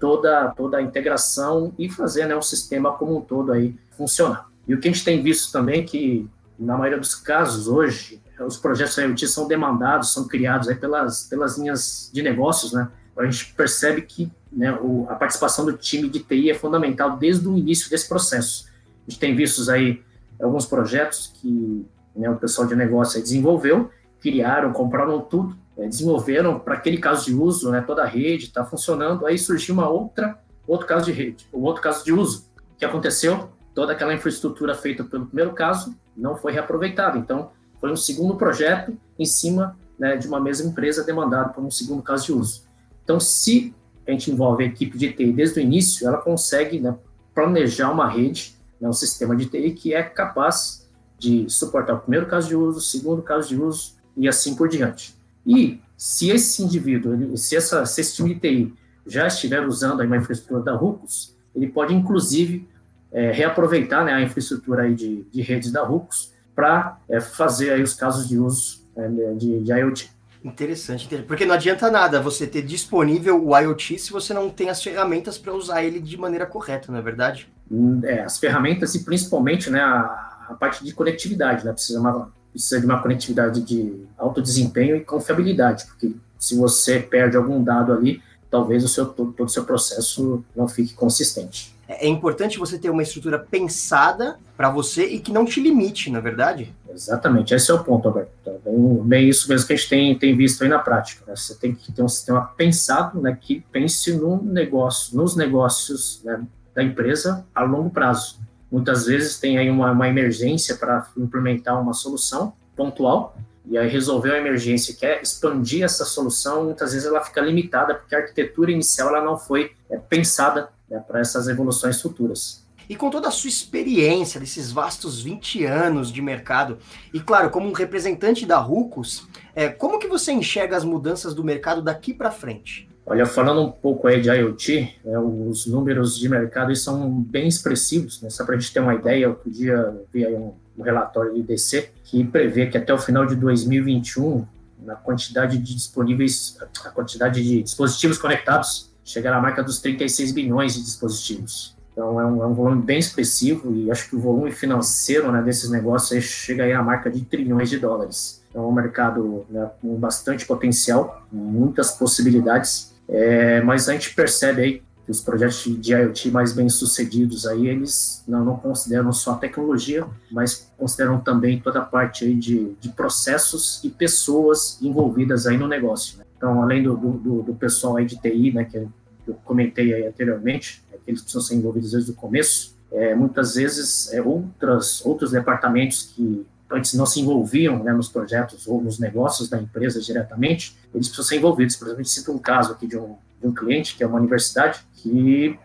toda, 0.00 0.48
toda 0.56 0.78
a 0.78 0.82
integração 0.82 1.74
e 1.78 1.90
fazer 1.90 2.24
né, 2.24 2.34
o 2.34 2.40
sistema 2.40 2.92
como 2.92 3.18
um 3.18 3.20
todo 3.20 3.52
aí 3.52 3.76
funcionar. 3.90 4.48
E 4.66 4.74
o 4.74 4.80
que 4.80 4.88
a 4.88 4.92
gente 4.92 5.04
tem 5.04 5.22
visto 5.22 5.52
também 5.52 5.80
é 5.80 5.84
que, 5.84 6.26
na 6.58 6.78
maioria 6.78 6.98
dos 6.98 7.14
casos, 7.14 7.68
hoje, 7.68 8.22
os 8.40 8.56
projetos 8.56 8.96
IoT 8.96 9.28
são 9.28 9.46
demandados, 9.46 10.14
são 10.14 10.26
criados 10.26 10.66
aí 10.66 10.74
pelas, 10.74 11.24
pelas 11.24 11.58
linhas 11.58 12.10
de 12.12 12.22
negócios, 12.22 12.72
né? 12.72 12.88
A 13.16 13.24
gente 13.26 13.52
percebe 13.52 14.02
que 14.02 14.32
né, 14.50 14.72
o, 14.80 15.06
a 15.08 15.14
participação 15.14 15.66
do 15.66 15.74
time 15.74 16.08
de 16.08 16.20
TI 16.20 16.50
é 16.50 16.54
fundamental 16.54 17.18
desde 17.18 17.46
o 17.46 17.56
início 17.56 17.90
desse 17.90 18.08
processo. 18.08 18.66
A 19.06 19.10
gente 19.10 19.20
tem 19.20 19.36
visto 19.36 19.70
aí 19.70 20.02
alguns 20.42 20.64
projetos 20.64 21.30
que 21.34 21.86
né, 22.16 22.28
o 22.30 22.36
pessoal 22.36 22.66
de 22.66 22.74
negócio 22.74 23.20
desenvolveu, 23.20 23.90
criaram, 24.20 24.72
compraram 24.72 25.20
tudo, 25.20 25.56
desenvolveram 25.76 26.58
para 26.58 26.74
aquele 26.74 26.98
caso 26.98 27.24
de 27.24 27.34
uso, 27.34 27.70
né, 27.70 27.80
toda 27.80 28.02
a 28.02 28.06
rede 28.06 28.44
está 28.44 28.64
funcionando, 28.64 29.26
aí 29.26 29.38
surgiu 29.38 29.74
uma 29.74 29.88
outra, 29.88 30.38
outro 30.66 30.86
caso 30.86 31.06
de 31.06 31.12
rede, 31.12 31.46
um 31.52 31.62
outro 31.62 31.82
caso 31.82 32.04
de 32.04 32.12
uso. 32.12 32.46
Que 32.78 32.84
aconteceu? 32.84 33.50
Toda 33.74 33.92
aquela 33.92 34.14
infraestrutura 34.14 34.74
feita 34.74 35.02
pelo 35.02 35.26
primeiro 35.26 35.52
caso 35.52 35.94
não 36.16 36.36
foi 36.36 36.52
reaproveitada. 36.52 37.18
Então, 37.18 37.50
foi 37.80 37.90
um 37.90 37.96
segundo 37.96 38.36
projeto 38.36 38.96
em 39.18 39.24
cima 39.24 39.76
né, 39.98 40.16
de 40.16 40.26
uma 40.26 40.40
mesma 40.40 40.70
empresa 40.70 41.04
demandado 41.04 41.52
por 41.52 41.62
um 41.62 41.70
segundo 41.70 42.02
caso 42.02 42.26
de 42.26 42.32
uso. 42.32 42.64
Então, 43.02 43.20
se 43.20 43.74
a 44.06 44.10
gente 44.10 44.30
envolve 44.30 44.64
a 44.64 44.66
equipe 44.66 44.96
de 44.96 45.12
TI 45.12 45.32
desde 45.32 45.58
o 45.58 45.62
início, 45.62 46.06
ela 46.06 46.18
consegue 46.18 46.80
né, 46.80 46.96
planejar 47.34 47.90
uma 47.90 48.08
rede, 48.08 48.56
né, 48.80 48.88
um 48.88 48.92
sistema 48.92 49.36
de 49.36 49.46
TI 49.46 49.72
que 49.72 49.94
é 49.94 50.02
capaz 50.02 50.88
de 51.18 51.48
suportar 51.48 51.94
o 51.94 52.00
primeiro 52.00 52.26
caso 52.26 52.48
de 52.48 52.56
uso, 52.56 52.78
o 52.78 52.82
segundo 52.82 53.22
caso 53.22 53.48
de 53.48 53.60
uso 53.60 53.94
e 54.16 54.28
assim 54.28 54.54
por 54.54 54.68
diante. 54.68 55.13
E 55.46 55.80
se 55.96 56.30
esse 56.30 56.62
indivíduo, 56.62 57.36
se, 57.36 57.56
essa, 57.56 57.84
se 57.86 58.00
esse 58.00 58.16
time 58.16 58.34
de 58.34 58.40
TI 58.40 58.74
já 59.06 59.26
estiver 59.26 59.66
usando 59.66 60.00
uma 60.00 60.16
infraestrutura 60.16 60.62
da 60.62 60.74
Rucos, 60.74 61.36
ele 61.54 61.68
pode, 61.68 61.94
inclusive, 61.94 62.68
é, 63.12 63.30
reaproveitar 63.30 64.04
né, 64.04 64.12
a 64.12 64.20
infraestrutura 64.20 64.82
aí 64.82 64.94
de, 64.94 65.24
de 65.30 65.42
redes 65.42 65.70
da 65.70 65.82
Rucos 65.84 66.32
para 66.54 66.98
é, 67.08 67.20
fazer 67.20 67.70
aí 67.70 67.82
os 67.82 67.94
casos 67.94 68.28
de 68.28 68.38
uso 68.38 68.84
é, 68.96 69.08
de, 69.34 69.60
de 69.60 69.72
IoT. 69.72 70.10
Interessante, 70.44 71.08
porque 71.26 71.46
não 71.46 71.54
adianta 71.54 71.90
nada 71.90 72.20
você 72.20 72.46
ter 72.46 72.60
disponível 72.60 73.42
o 73.42 73.58
IoT 73.58 73.98
se 73.98 74.12
você 74.12 74.34
não 74.34 74.50
tem 74.50 74.68
as 74.68 74.82
ferramentas 74.82 75.38
para 75.38 75.54
usar 75.54 75.82
ele 75.82 75.98
de 75.98 76.18
maneira 76.18 76.44
correta, 76.44 76.92
não 76.92 76.98
é 76.98 77.02
verdade? 77.02 77.48
Hum, 77.70 78.02
é, 78.04 78.20
as 78.20 78.38
ferramentas 78.38 78.94
e 78.94 79.04
principalmente 79.04 79.70
né, 79.70 79.80
a, 79.80 80.46
a 80.50 80.54
parte 80.54 80.84
de 80.84 80.92
conectividade, 80.92 81.64
né? 81.64 81.72
Precisa 81.72 81.98
uma, 81.98 82.30
precisa 82.54 82.80
de 82.80 82.86
uma 82.86 83.02
conectividade 83.02 83.60
de 83.60 84.06
alto 84.16 84.40
desempenho 84.40 84.96
e 84.96 85.00
confiabilidade, 85.00 85.86
porque 85.86 86.14
se 86.38 86.56
você 86.56 87.00
perde 87.00 87.36
algum 87.36 87.62
dado 87.62 87.92
ali, 87.92 88.22
talvez 88.48 88.84
o 88.84 88.88
seu, 88.88 89.06
todo, 89.06 89.34
o 89.36 89.48
seu 89.48 89.64
processo 89.64 90.44
não 90.54 90.68
fique 90.68 90.94
consistente. 90.94 91.74
É, 91.88 92.06
é 92.06 92.08
importante 92.08 92.58
você 92.58 92.78
ter 92.78 92.90
uma 92.90 93.02
estrutura 93.02 93.38
pensada 93.38 94.38
para 94.56 94.70
você 94.70 95.06
e 95.06 95.18
que 95.18 95.32
não 95.32 95.44
te 95.44 95.60
limite, 95.60 96.10
na 96.10 96.18
é 96.18 96.22
verdade? 96.22 96.74
Exatamente, 96.88 97.52
esse 97.52 97.70
é 97.72 97.74
o 97.74 97.82
ponto, 97.82 98.06
Alberto. 98.06 98.30
Bem, 98.64 99.02
bem 99.02 99.28
isso 99.28 99.48
mesmo 99.48 99.66
que 99.66 99.72
a 99.72 99.76
gente 99.76 99.88
tem, 99.88 100.16
tem 100.16 100.36
visto 100.36 100.62
aí 100.62 100.68
na 100.68 100.78
prática. 100.78 101.24
Né? 101.26 101.34
Você 101.34 101.56
tem 101.56 101.74
que 101.74 101.90
ter 101.90 102.02
um 102.02 102.08
sistema 102.08 102.42
pensado 102.56 103.20
né, 103.20 103.36
que 103.38 103.64
pense 103.72 104.12
no 104.12 104.40
negócio, 104.40 105.16
nos 105.16 105.34
negócios 105.34 106.22
né, 106.22 106.40
da 106.72 106.84
empresa 106.84 107.44
a 107.52 107.64
longo 107.64 107.90
prazo. 107.90 108.38
Muitas 108.74 109.06
vezes 109.06 109.38
tem 109.38 109.56
aí 109.56 109.70
uma, 109.70 109.92
uma 109.92 110.08
emergência 110.08 110.74
para 110.74 111.06
implementar 111.16 111.80
uma 111.80 111.92
solução 111.92 112.54
pontual, 112.74 113.36
e 113.64 113.78
aí 113.78 113.88
resolver 113.88 114.32
a 114.32 114.38
emergência 114.38 114.96
quer 114.98 115.22
expandir 115.22 115.84
essa 115.84 116.04
solução, 116.04 116.64
muitas 116.64 116.92
vezes 116.92 117.06
ela 117.06 117.22
fica 117.22 117.40
limitada 117.40 117.94
porque 117.94 118.16
a 118.16 118.18
arquitetura 118.18 118.72
inicial 118.72 119.10
ela 119.10 119.24
não 119.24 119.38
foi 119.38 119.70
é, 119.88 119.96
pensada 119.96 120.70
né, 120.90 120.98
para 120.98 121.20
essas 121.20 121.46
evoluções 121.46 122.02
futuras. 122.02 122.66
E 122.88 122.96
com 122.96 123.10
toda 123.10 123.28
a 123.28 123.30
sua 123.30 123.46
experiência 123.46 124.40
desses 124.40 124.72
vastos 124.72 125.22
20 125.22 125.64
anos 125.66 126.10
de 126.10 126.20
mercado, 126.20 126.78
e 127.12 127.20
claro, 127.20 127.50
como 127.50 127.68
um 127.68 127.72
representante 127.72 128.44
da 128.44 128.58
Rucos, 128.58 129.28
é, 129.54 129.68
como 129.68 130.00
que 130.00 130.08
você 130.08 130.32
enxerga 130.32 130.76
as 130.76 130.82
mudanças 130.82 131.32
do 131.32 131.44
mercado 131.44 131.80
daqui 131.80 132.12
para 132.12 132.32
frente? 132.32 132.88
Olha, 133.06 133.26
falando 133.26 133.60
um 133.60 133.70
pouco 133.70 134.08
aí 134.08 134.20
de 134.20 134.30
IoT, 134.30 134.96
né, 135.04 135.18
os 135.18 135.66
números 135.66 136.18
de 136.18 136.26
mercado 136.26 136.74
são 136.74 137.10
bem 137.20 137.46
expressivos, 137.46 138.22
né? 138.22 138.30
só 138.30 138.44
para 138.46 138.56
a 138.56 138.58
gente 138.58 138.72
ter 138.72 138.80
uma 138.80 138.94
ideia, 138.94 139.28
outro 139.28 139.50
dia 139.50 139.94
vi 140.12 140.24
aí 140.24 140.34
um, 140.34 140.54
um 140.78 140.82
relatório 140.82 141.32
do 141.32 141.38
IDC 141.38 141.90
que 142.02 142.24
prevê 142.24 142.66
que 142.66 142.78
até 142.78 142.94
o 142.94 142.98
final 142.98 143.26
de 143.26 143.36
2021, 143.36 144.46
a 144.88 144.94
quantidade 144.94 145.58
de 145.58 145.74
disponíveis, 145.74 146.56
a 146.82 146.88
quantidade 146.88 147.42
de 147.42 147.62
dispositivos 147.62 148.16
conectados 148.16 148.90
chegará 149.04 149.36
à 149.36 149.40
marca 149.40 149.62
dos 149.62 149.80
36 149.80 150.32
bilhões 150.32 150.74
de 150.74 150.82
dispositivos. 150.82 151.76
Então 151.92 152.18
é 152.20 152.26
um, 152.26 152.42
é 152.42 152.46
um, 152.46 152.54
volume 152.54 152.82
bem 152.82 152.98
expressivo 152.98 153.72
e 153.74 153.90
acho 153.90 154.08
que 154.08 154.16
o 154.16 154.18
volume 154.18 154.50
financeiro 154.50 155.30
né, 155.30 155.42
desses 155.42 155.70
negócios 155.70 156.24
chega 156.24 156.64
aí 156.64 156.72
à 156.72 156.82
marca 156.82 157.10
de 157.10 157.20
trilhões 157.22 157.68
de 157.68 157.78
dólares. 157.78 158.42
Então 158.50 158.64
é 158.64 158.66
um 158.66 158.72
mercado 158.72 159.44
né, 159.48 159.70
com 159.80 159.94
bastante 159.96 160.46
potencial, 160.46 161.22
muitas 161.30 161.92
possibilidades 161.92 162.93
é, 163.08 163.60
mas 163.60 163.88
a 163.88 163.92
gente 163.92 164.14
percebe 164.14 164.62
aí 164.62 164.82
que 165.04 165.10
os 165.10 165.20
projetos 165.20 165.64
de 165.80 165.92
IoT 165.92 166.30
mais 166.30 166.52
bem 166.52 166.68
sucedidos 166.68 167.46
aí, 167.46 167.68
eles 167.68 168.24
não, 168.26 168.44
não 168.44 168.56
consideram 168.56 169.12
só 169.12 169.32
a 169.32 169.36
tecnologia, 169.36 170.06
mas 170.30 170.72
consideram 170.78 171.20
também 171.20 171.60
toda 171.60 171.80
a 171.80 171.84
parte 171.84 172.24
aí 172.24 172.34
de, 172.34 172.74
de 172.80 172.88
processos 172.88 173.82
e 173.84 173.90
pessoas 173.90 174.78
envolvidas 174.80 175.46
aí 175.46 175.58
no 175.58 175.68
negócio. 175.68 176.18
Né? 176.18 176.24
Então, 176.36 176.62
além 176.62 176.82
do, 176.82 176.96
do, 176.96 177.42
do, 177.42 177.54
pessoal 177.54 177.98
aí 177.98 178.06
de 178.06 178.20
TI, 178.20 178.52
né, 178.52 178.64
que 178.64 178.78
eu 179.26 179.34
comentei 179.44 179.92
aí 179.92 180.06
anteriormente, 180.06 180.82
é, 180.90 180.96
que 180.96 181.10
eles 181.10 181.20
precisam 181.20 181.42
ser 181.42 181.54
envolvidos 181.56 181.92
desde 181.92 182.10
o 182.10 182.14
começo, 182.14 182.74
é, 182.90 183.14
muitas 183.14 183.56
vezes 183.56 184.10
é, 184.12 184.22
outras, 184.22 185.04
outros 185.04 185.32
departamentos 185.32 186.14
que 186.14 186.46
antes 186.70 186.94
não 186.94 187.06
se 187.06 187.20
envolviam 187.20 187.82
né, 187.82 187.92
nos 187.92 188.08
projetos 188.08 188.66
ou 188.66 188.82
nos 188.82 188.98
negócios 188.98 189.48
da 189.48 189.60
empresa 189.60 190.00
diretamente, 190.00 190.76
eles 190.94 191.08
precisam 191.08 191.24
ser 191.24 191.36
envolvidos. 191.36 191.76
Por 191.76 191.84
exemplo, 191.86 192.00
a 192.00 192.02
gente 192.02 192.12
cita 192.12 192.32
um 192.32 192.38
caso 192.38 192.72
aqui 192.72 192.86
de 192.86 192.96
um, 192.96 193.16
de 193.40 193.46
um 193.46 193.54
cliente, 193.54 193.96
que 193.96 194.02
é 194.02 194.06
uma 194.06 194.18
universidade, 194.18 194.80
que 194.94 195.58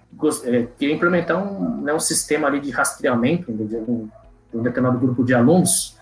é, 0.44 0.68
queria 0.78 0.96
implementar 0.96 1.42
um, 1.42 1.82
né, 1.82 1.94
um 1.94 2.00
sistema 2.00 2.48
ali 2.48 2.60
de 2.60 2.70
rastreamento 2.72 3.52
de 3.52 3.76
um, 3.76 4.10
de 4.52 4.58
um 4.58 4.62
determinado 4.62 5.00
grupo 5.00 5.24
de 5.24 5.34
alunos 5.34 5.98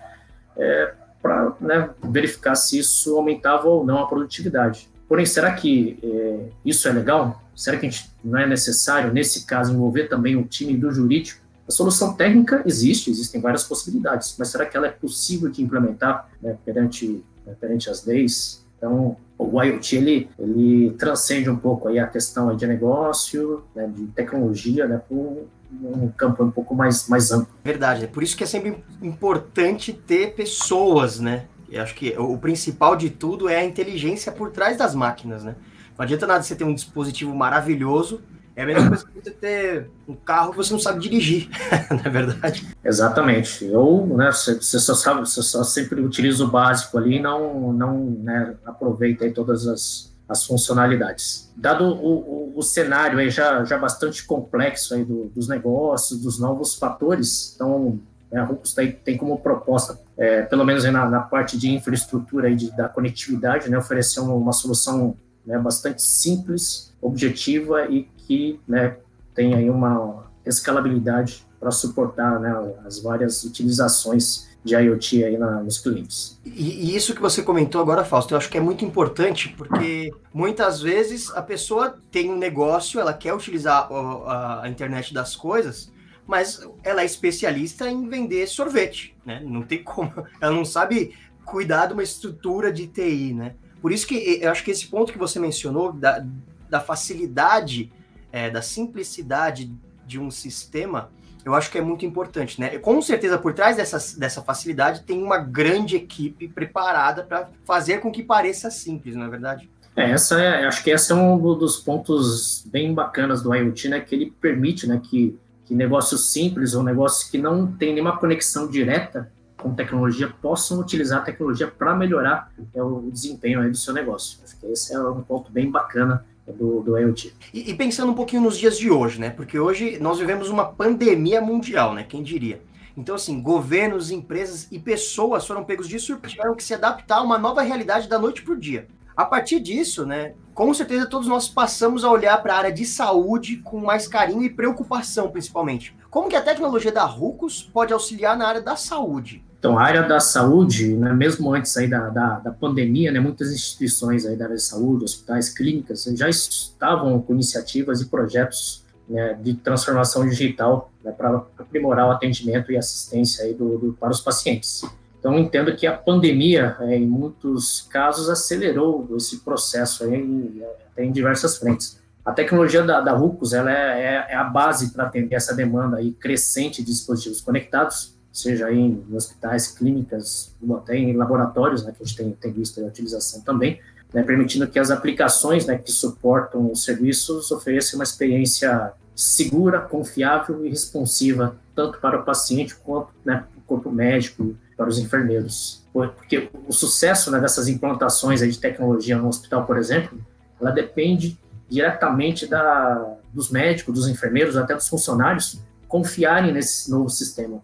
é, 0.56 0.94
para 1.22 1.52
né, 1.60 1.90
verificar 2.04 2.54
se 2.54 2.78
isso 2.78 3.16
aumentava 3.16 3.68
ou 3.68 3.84
não 3.84 3.98
a 3.98 4.06
produtividade. 4.06 4.88
Porém, 5.08 5.24
será 5.24 5.52
que 5.52 5.98
é, 6.02 6.48
isso 6.64 6.86
é 6.88 6.92
legal? 6.92 7.42
Será 7.54 7.76
que 7.76 7.86
a 7.86 7.90
gente 7.90 8.10
não 8.22 8.38
é 8.38 8.46
necessário, 8.46 9.12
nesse 9.12 9.46
caso, 9.46 9.72
envolver 9.72 10.04
também 10.04 10.36
o 10.36 10.44
time 10.44 10.76
do 10.76 10.90
jurídico 10.90 11.47
a 11.68 11.70
solução 11.70 12.14
técnica 12.14 12.62
existe, 12.64 13.10
existem 13.10 13.40
várias 13.40 13.62
possibilidades, 13.62 14.34
mas 14.38 14.48
será 14.48 14.64
que 14.64 14.74
ela 14.74 14.86
é 14.86 14.90
possível 14.90 15.50
de 15.50 15.62
implementar 15.62 16.28
né, 16.40 16.56
perante, 16.64 17.22
né, 17.46 17.54
perante 17.60 17.90
as 17.90 18.06
leis? 18.06 18.64
Então, 18.78 19.16
o 19.36 19.62
IoT 19.62 19.96
ele, 19.96 20.30
ele 20.38 20.92
transcende 20.92 21.50
um 21.50 21.56
pouco 21.56 21.88
aí 21.88 21.98
a 21.98 22.06
questão 22.06 22.48
aí 22.48 22.56
de 22.56 22.66
negócio, 22.66 23.62
né, 23.74 23.86
de 23.94 24.06
tecnologia, 24.06 24.86
né, 24.86 24.98
para 25.06 25.16
um 25.16 26.08
campo 26.16 26.42
um 26.42 26.50
pouco 26.50 26.74
mais, 26.74 27.06
mais 27.06 27.30
amplo. 27.30 27.52
Verdade, 27.62 28.04
é 28.04 28.06
por 28.06 28.22
isso 28.22 28.34
que 28.34 28.44
é 28.44 28.46
sempre 28.46 28.82
importante 29.02 29.92
ter 29.92 30.34
pessoas, 30.34 31.20
né? 31.20 31.44
Eu 31.70 31.82
acho 31.82 31.94
que 31.94 32.16
o 32.16 32.38
principal 32.38 32.96
de 32.96 33.10
tudo 33.10 33.46
é 33.46 33.56
a 33.56 33.64
inteligência 33.64 34.32
por 34.32 34.50
trás 34.50 34.78
das 34.78 34.94
máquinas, 34.94 35.44
né? 35.44 35.54
Não 35.98 36.02
adianta 36.02 36.26
nada 36.26 36.42
você 36.42 36.56
ter 36.56 36.64
um 36.64 36.72
dispositivo 36.72 37.34
maravilhoso 37.34 38.22
é 38.58 38.62
a 38.64 38.66
mesma 38.66 38.88
coisa 38.88 39.06
que 39.06 39.12
você 39.22 39.30
ter 39.30 39.88
um 40.08 40.16
carro 40.16 40.50
que 40.50 40.56
você 40.56 40.72
não 40.72 40.80
sabe 40.80 40.98
dirigir, 40.98 41.48
não 41.92 42.00
é 42.04 42.10
verdade? 42.10 42.66
Exatamente. 42.84 43.64
Ou 43.66 44.04
né, 44.16 44.32
você, 44.32 44.60
só 44.80 44.96
sabe, 44.96 45.20
você 45.20 45.40
só 45.42 45.62
sempre 45.62 46.00
utiliza 46.00 46.42
o 46.42 46.48
básico 46.48 46.98
ali 46.98 47.18
e 47.18 47.22
não, 47.22 47.72
não 47.72 48.00
né, 48.18 48.56
aproveita 48.66 49.30
todas 49.30 49.68
as, 49.68 50.12
as 50.28 50.44
funcionalidades. 50.44 51.52
Dado 51.56 51.84
o, 51.84 52.50
o, 52.50 52.58
o, 52.58 52.62
cenário 52.64 53.20
aí 53.20 53.30
já, 53.30 53.64
já 53.64 53.78
bastante 53.78 54.26
complexo 54.26 54.92
aí 54.92 55.04
do, 55.04 55.26
dos 55.26 55.46
negócios, 55.46 56.20
dos 56.20 56.40
novos 56.40 56.74
fatores, 56.74 57.52
então 57.54 58.00
né, 58.28 58.40
a 58.40 58.44
Rucos 58.44 58.74
tem, 58.74 58.90
tem 58.90 59.16
como 59.16 59.38
proposta, 59.38 60.00
é, 60.16 60.42
pelo 60.42 60.64
menos 60.64 60.82
na, 60.82 61.08
na, 61.08 61.20
parte 61.20 61.56
de 61.56 61.70
infraestrutura 61.70 62.48
aí 62.48 62.56
de, 62.56 62.76
da 62.76 62.88
conectividade, 62.88 63.70
né, 63.70 63.78
oferecer 63.78 64.18
uma, 64.18 64.34
uma 64.34 64.52
solução 64.52 65.16
né, 65.48 65.58
bastante 65.58 66.02
simples, 66.02 66.94
objetiva 67.00 67.86
e 67.86 68.06
que 68.18 68.60
né, 68.68 68.98
tem 69.34 69.54
aí 69.54 69.70
uma 69.70 70.26
escalabilidade 70.44 71.46
para 71.58 71.70
suportar 71.70 72.38
né, 72.38 72.74
as 72.84 73.00
várias 73.00 73.42
utilizações 73.44 74.46
de 74.62 74.74
IoT 74.74 75.24
aí 75.24 75.38
na, 75.38 75.62
nos 75.62 75.78
clientes. 75.78 76.38
E, 76.44 76.90
e, 76.90 76.96
isso 76.96 77.14
que 77.14 77.22
você 77.22 77.42
comentou 77.42 77.80
agora, 77.80 78.04
Fausto, 78.04 78.34
eu 78.34 78.38
acho 78.38 78.50
que 78.50 78.58
é 78.58 78.60
muito 78.60 78.84
importante, 78.84 79.54
porque 79.56 80.12
muitas 80.34 80.82
vezes 80.82 81.30
a 81.30 81.40
pessoa 81.40 81.98
tem 82.10 82.30
um 82.30 82.36
negócio, 82.36 83.00
ela 83.00 83.14
quer 83.14 83.32
utilizar 83.32 83.90
a, 83.90 84.62
a 84.64 84.68
internet 84.68 85.14
das 85.14 85.34
coisas, 85.34 85.90
mas 86.26 86.60
ela 86.84 87.00
é 87.00 87.06
especialista 87.06 87.88
em 87.88 88.06
vender 88.06 88.46
sorvete, 88.46 89.16
né? 89.24 89.40
Não 89.42 89.62
tem 89.62 89.82
como, 89.82 90.12
ela 90.40 90.54
não 90.54 90.64
sabe 90.64 91.14
cuidar 91.44 91.86
de 91.86 91.94
uma 91.94 92.02
estrutura 92.02 92.70
de 92.70 92.86
TI, 92.86 93.32
né? 93.32 93.54
Por 93.80 93.92
isso 93.92 94.06
que 94.06 94.40
eu 94.42 94.50
acho 94.50 94.64
que 94.64 94.70
esse 94.70 94.86
ponto 94.86 95.12
que 95.12 95.18
você 95.18 95.38
mencionou 95.38 95.92
da, 95.92 96.24
da 96.68 96.80
facilidade 96.80 97.90
é, 98.32 98.50
da 98.50 98.62
simplicidade 98.62 99.72
de 100.06 100.18
um 100.18 100.30
sistema, 100.30 101.10
eu 101.44 101.54
acho 101.54 101.70
que 101.70 101.78
é 101.78 101.80
muito 101.80 102.04
importante, 102.04 102.60
né? 102.60 102.78
Com 102.78 103.00
certeza, 103.00 103.38
por 103.38 103.54
trás 103.54 103.76
dessa, 103.76 103.98
dessa 104.18 104.42
facilidade, 104.42 105.02
tem 105.02 105.22
uma 105.22 105.38
grande 105.38 105.96
equipe 105.96 106.48
preparada 106.48 107.22
para 107.22 107.48
fazer 107.64 107.98
com 107.98 108.10
que 108.10 108.22
pareça 108.22 108.70
simples, 108.70 109.14
não 109.14 109.26
é 109.26 109.28
verdade? 109.28 109.70
É, 109.96 110.10
essa 110.10 110.40
é, 110.40 110.66
acho 110.66 110.82
que 110.82 110.90
esse 110.90 111.10
é 111.10 111.14
um 111.14 111.38
dos 111.38 111.78
pontos 111.78 112.64
bem 112.70 112.94
bacanas 112.94 113.42
do 113.42 113.54
IoT, 113.54 113.88
né? 113.88 114.00
Que 114.00 114.14
ele 114.14 114.32
permite, 114.40 114.86
né, 114.86 115.00
que, 115.02 115.38
que 115.64 115.74
negócios 115.74 116.32
simples 116.32 116.74
ou 116.74 116.82
negócios 116.82 117.28
que 117.28 117.38
não 117.38 117.66
têm 117.66 117.94
nenhuma 117.94 118.16
conexão 118.18 118.68
direta 118.68 119.30
com 119.58 119.74
tecnologia 119.74 120.32
possam 120.40 120.80
utilizar 120.80 121.20
a 121.20 121.22
tecnologia 121.22 121.66
para 121.66 121.94
melhorar 121.94 122.50
é, 122.74 122.82
o 122.82 123.10
desempenho 123.10 123.60
aí 123.60 123.70
do 123.70 123.76
seu 123.76 123.92
negócio. 123.92 124.38
Acho 124.42 124.58
que 124.58 124.66
esse 124.66 124.94
é 124.94 125.00
um 125.00 125.22
ponto 125.22 125.50
bem 125.50 125.70
bacana 125.70 126.24
do, 126.46 126.80
do 126.80 126.96
IoT. 126.96 127.34
E, 127.52 127.70
e, 127.70 127.74
pensando 127.74 128.12
um 128.12 128.14
pouquinho 128.14 128.42
nos 128.42 128.56
dias 128.56 128.78
de 128.78 128.90
hoje, 128.90 129.20
né? 129.20 129.30
Porque 129.30 129.58
hoje 129.58 129.98
nós 130.00 130.18
vivemos 130.18 130.48
uma 130.48 130.64
pandemia 130.64 131.40
mundial, 131.40 131.92
né? 131.92 132.04
Quem 132.04 132.22
diria? 132.22 132.62
Então, 132.96 133.14
assim, 133.14 133.40
governos, 133.40 134.10
empresas 134.10 134.66
e 134.72 134.78
pessoas 134.78 135.46
foram 135.46 135.62
pegos 135.64 135.88
de 135.88 136.00
surpresa, 136.00 136.34
tiveram 136.34 136.56
que 136.56 136.64
se 136.64 136.74
adaptar 136.74 137.18
a 137.18 137.22
uma 137.22 137.38
nova 137.38 137.62
realidade 137.62 138.08
da 138.08 138.18
noite 138.18 138.42
para 138.42 138.54
o 138.54 138.58
dia. 138.58 138.88
A 139.16 139.24
partir 139.24 139.60
disso, 139.60 140.06
né, 140.06 140.34
com 140.54 140.72
certeza 140.72 141.06
todos 141.06 141.26
nós 141.26 141.48
passamos 141.48 142.04
a 142.04 142.10
olhar 142.10 142.40
para 142.40 142.54
a 142.54 142.58
área 142.58 142.72
de 142.72 142.84
saúde 142.84 143.56
com 143.58 143.80
mais 143.80 144.06
carinho 144.06 144.42
e 144.42 144.50
preocupação, 144.50 145.30
principalmente. 145.30 145.96
Como 146.08 146.28
que 146.28 146.36
a 146.36 146.42
tecnologia 146.42 146.92
da 146.92 147.04
Rucos 147.04 147.62
pode 147.62 147.92
auxiliar 147.92 148.36
na 148.36 148.46
área 148.46 148.60
da 148.60 148.76
saúde? 148.76 149.44
Então, 149.58 149.76
a 149.76 149.82
área 149.82 150.02
da 150.04 150.20
saúde, 150.20 150.94
né, 150.94 151.12
mesmo 151.12 151.52
antes 151.52 151.76
aí 151.76 151.88
da, 151.88 152.08
da, 152.10 152.38
da, 152.38 152.52
pandemia, 152.52 153.10
né, 153.10 153.18
muitas 153.18 153.52
instituições 153.52 154.24
aí 154.24 154.36
da 154.36 154.44
área 154.44 154.56
de 154.56 154.62
saúde, 154.62 155.04
hospitais, 155.04 155.48
clínicas, 155.48 156.04
já 156.14 156.28
estavam 156.28 157.20
com 157.20 157.34
iniciativas 157.34 158.00
e 158.00 158.06
projetos 158.06 158.84
né, 159.08 159.36
de 159.42 159.54
transformação 159.54 160.28
digital 160.28 160.92
né, 161.02 161.10
para 161.10 161.42
aprimorar 161.58 162.06
o 162.06 162.10
atendimento 162.12 162.70
e 162.70 162.76
assistência 162.76 163.44
aí 163.44 163.54
do, 163.54 163.78
do, 163.78 163.92
para 163.94 164.10
os 164.10 164.20
pacientes. 164.20 164.84
Então, 165.18 165.36
entendo 165.36 165.74
que 165.74 165.88
a 165.88 165.92
pandemia, 165.92 166.76
é, 166.80 166.96
em 166.96 167.06
muitos 167.06 167.88
casos, 167.90 168.30
acelerou 168.30 169.08
esse 169.16 169.38
processo 169.38 170.04
aí 170.04 170.14
em, 170.14 170.62
em 170.96 171.10
diversas 171.10 171.58
frentes. 171.58 172.00
A 172.24 172.32
tecnologia 172.32 172.82
da, 172.84 173.00
da 173.00 173.12
RUCOS 173.12 173.54
ela 173.54 173.72
é, 173.72 174.02
é, 174.02 174.26
é 174.30 174.36
a 174.36 174.44
base 174.44 174.92
para 174.92 175.04
atender 175.04 175.34
essa 175.34 175.54
demanda 175.54 175.96
aí 175.96 176.12
crescente 176.12 176.82
de 176.82 176.92
dispositivos 176.92 177.40
conectados, 177.40 178.17
seja 178.32 178.72
em 178.72 179.04
hospitais, 179.12 179.68
clínicas, 179.68 180.54
até 180.76 180.96
em 180.96 181.16
laboratórios, 181.16 181.84
né, 181.84 181.92
que 181.96 182.02
a 182.02 182.06
gente 182.06 182.16
tem, 182.16 182.30
tem 182.32 182.52
visto 182.52 182.80
a 182.80 182.86
utilização 182.86 183.40
também, 183.40 183.80
né, 184.12 184.22
permitindo 184.22 184.66
que 184.66 184.78
as 184.78 184.90
aplicações 184.90 185.66
né, 185.66 185.78
que 185.78 185.90
suportam 185.90 186.70
os 186.70 186.84
serviços 186.84 187.50
ofereçam 187.50 187.98
uma 187.98 188.04
experiência 188.04 188.92
segura, 189.14 189.80
confiável 189.80 190.64
e 190.64 190.68
responsiva, 190.68 191.56
tanto 191.74 191.98
para 191.98 192.20
o 192.20 192.24
paciente 192.24 192.76
quanto 192.76 193.08
né, 193.24 193.44
para 193.50 193.58
o 193.58 193.62
corpo 193.62 193.90
médico, 193.90 194.56
para 194.76 194.88
os 194.88 194.98
enfermeiros. 194.98 195.82
Porque 195.92 196.48
o 196.66 196.72
sucesso 196.72 197.30
né, 197.30 197.40
dessas 197.40 197.66
implantações 197.66 198.40
de 198.40 198.58
tecnologia 198.58 199.18
no 199.18 199.28
hospital, 199.28 199.66
por 199.66 199.76
exemplo, 199.76 200.20
ela 200.60 200.70
depende 200.70 201.36
diretamente 201.68 202.46
da, 202.46 203.16
dos 203.32 203.50
médicos, 203.50 203.94
dos 203.94 204.08
enfermeiros, 204.08 204.56
até 204.56 204.74
dos 204.74 204.88
funcionários, 204.88 205.60
confiarem 205.88 206.52
nesse 206.52 206.90
novo 206.90 207.08
sistema. 207.08 207.60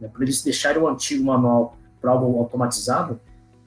Né? 0.00 0.08
Por 0.08 0.22
eles 0.22 0.42
deixarem 0.42 0.80
o 0.80 0.88
antigo 0.88 1.24
manual 1.24 1.76
para 2.00 2.10
algo 2.10 2.38
automatizado, 2.38 3.20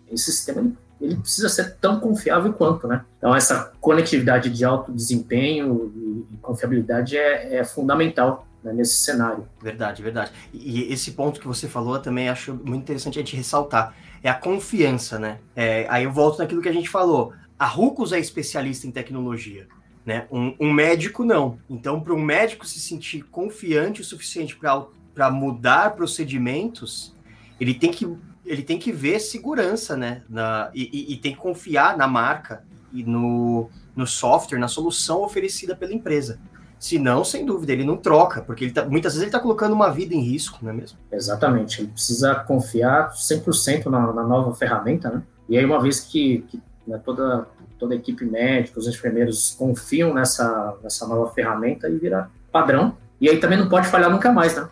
esse 0.10 0.31
sistema 0.31 0.72
ele 1.00 1.15
precisa 1.15 1.48
ser 1.48 1.75
tão 1.75 2.00
confiável 2.00 2.51
quanto, 2.53 2.88
né? 2.88 3.05
Então, 3.17 3.36
essa 3.36 3.72
conectividade 3.79 4.50
de 4.50 4.65
alto 4.65 4.91
desempenho 4.91 6.25
e 6.31 6.38
confiabilidade 6.38 7.15
é, 7.15 7.57
é 7.57 7.63
fundamental 7.63 8.48
né, 8.63 8.74
nesse 8.74 8.98
cenário. 8.98 9.48
Verdade, 9.62 10.01
verdade. 10.01 10.31
E 10.51 10.91
esse 10.91 11.12
ponto 11.12 11.39
que 11.39 11.48
você 11.48 11.67
falou 11.67 12.00
também 12.00 12.29
acho 12.29 12.53
muito 12.53 12.84
interessante 12.84 13.19
a 13.19 13.22
gente 13.22 13.36
ressaltar. 13.36 13.96
É 14.24 14.29
a 14.29 14.34
confiança, 14.34 15.19
né? 15.19 15.39
É, 15.55 15.86
aí 15.89 16.03
eu 16.05 16.12
volto 16.12 16.39
naquilo 16.39 16.62
que 16.62 16.69
a 16.69 16.74
gente 16.74 16.89
falou. 16.89 17.31
A 17.60 17.65
Rucos 17.65 18.12
é 18.12 18.19
especialista 18.19 18.88
em 18.88 18.91
tecnologia. 18.91 19.67
Né? 20.05 20.25
Um, 20.31 20.55
um 20.60 20.72
médico 20.72 21.24
não. 21.24 21.60
Então, 21.69 22.00
para 22.00 22.13
um 22.13 22.22
médico 22.22 22.65
se 22.65 22.79
sentir 22.79 23.24
confiante 23.24 24.01
o 24.01 24.05
suficiente 24.05 24.55
para 24.55 24.88
para 25.17 25.31
mudar 25.31 25.95
procedimentos, 25.95 27.12
ele 27.59 27.74
tem 27.74 27.91
que 27.91 28.07
ele 28.45 28.62
tem 28.62 28.77
que 28.77 28.91
ver 28.93 29.19
segurança, 29.19 29.97
né? 29.97 30.21
Na, 30.29 30.69
e, 30.74 31.12
e, 31.13 31.17
tem 31.17 31.33
que 31.33 31.38
confiar 31.38 31.97
na 31.97 32.07
marca 32.07 32.63
e 32.93 33.03
no, 33.03 33.67
no 33.93 34.07
software, 34.07 34.57
na 34.57 34.69
solução 34.69 35.21
oferecida 35.21 35.75
pela 35.75 35.91
empresa. 35.91 36.39
Senão, 36.79 37.25
sem 37.25 37.45
dúvida, 37.45 37.74
ele 37.74 37.83
não 37.83 37.97
troca, 37.97 38.41
porque 38.41 38.65
ele 38.65 38.71
tá, 38.71 38.86
muitas 38.86 39.13
vezes 39.13 39.24
ele 39.24 39.29
está 39.29 39.39
colocando 39.39 39.74
uma 39.74 39.89
vida 39.89 40.13
em 40.13 40.21
risco, 40.21 40.59
não 40.62 40.69
é 40.69 40.74
mesmo? 40.74 40.97
Exatamente. 41.12 41.81
Ele 41.81 41.89
precisa 41.89 42.36
confiar 42.36 43.12
100% 43.12 43.88
na, 43.88 44.13
na 44.13 44.24
nova 44.24 44.55
ferramenta, 44.55 45.09
né? 45.09 45.24
E 45.50 45.57
aí, 45.57 45.65
uma 45.65 45.81
vez 45.81 46.00
que, 46.00 46.45
que 46.47 46.62
né, 46.88 47.01
toda 47.03 47.47
toda 47.77 47.93
a 47.93 47.97
equipe 47.97 48.25
médica, 48.25 48.79
os 48.79 48.88
enfermeiros 48.88 49.55
confiam 49.57 50.13
nessa, 50.13 50.75
nessa 50.81 51.05
nova 51.05 51.31
ferramenta 51.31 51.89
e 51.89 51.97
vira 51.97 52.29
padrão. 52.51 52.97
E 53.19 53.29
aí 53.29 53.39
também 53.39 53.57
não 53.57 53.69
pode 53.69 53.88
falhar 53.88 54.09
nunca 54.09 54.31
mais, 54.31 54.55
né? 54.55 54.67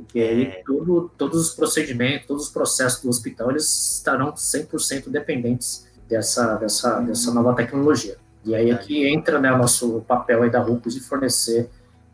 Porque 0.00 0.18
aí 0.18 0.42
é. 0.44 0.62
tudo, 0.64 1.10
todos 1.16 1.48
os 1.48 1.54
procedimentos, 1.54 2.26
todos 2.26 2.44
os 2.44 2.50
processos 2.50 3.02
do 3.02 3.08
hospital, 3.08 3.50
eles 3.50 3.96
estarão 3.96 4.32
100% 4.32 5.08
dependentes 5.08 5.86
dessa, 6.08 6.56
dessa, 6.56 7.00
dessa 7.00 7.32
nova 7.32 7.54
tecnologia. 7.54 8.16
E 8.44 8.54
aí 8.54 8.70
é 8.70 8.76
que 8.76 9.06
entra 9.06 9.38
né, 9.38 9.52
o 9.52 9.58
nosso 9.58 10.00
papel 10.08 10.42
aí 10.42 10.50
da 10.50 10.60
Rupus 10.60 10.94
de 10.94 11.00
fornecer 11.00 11.68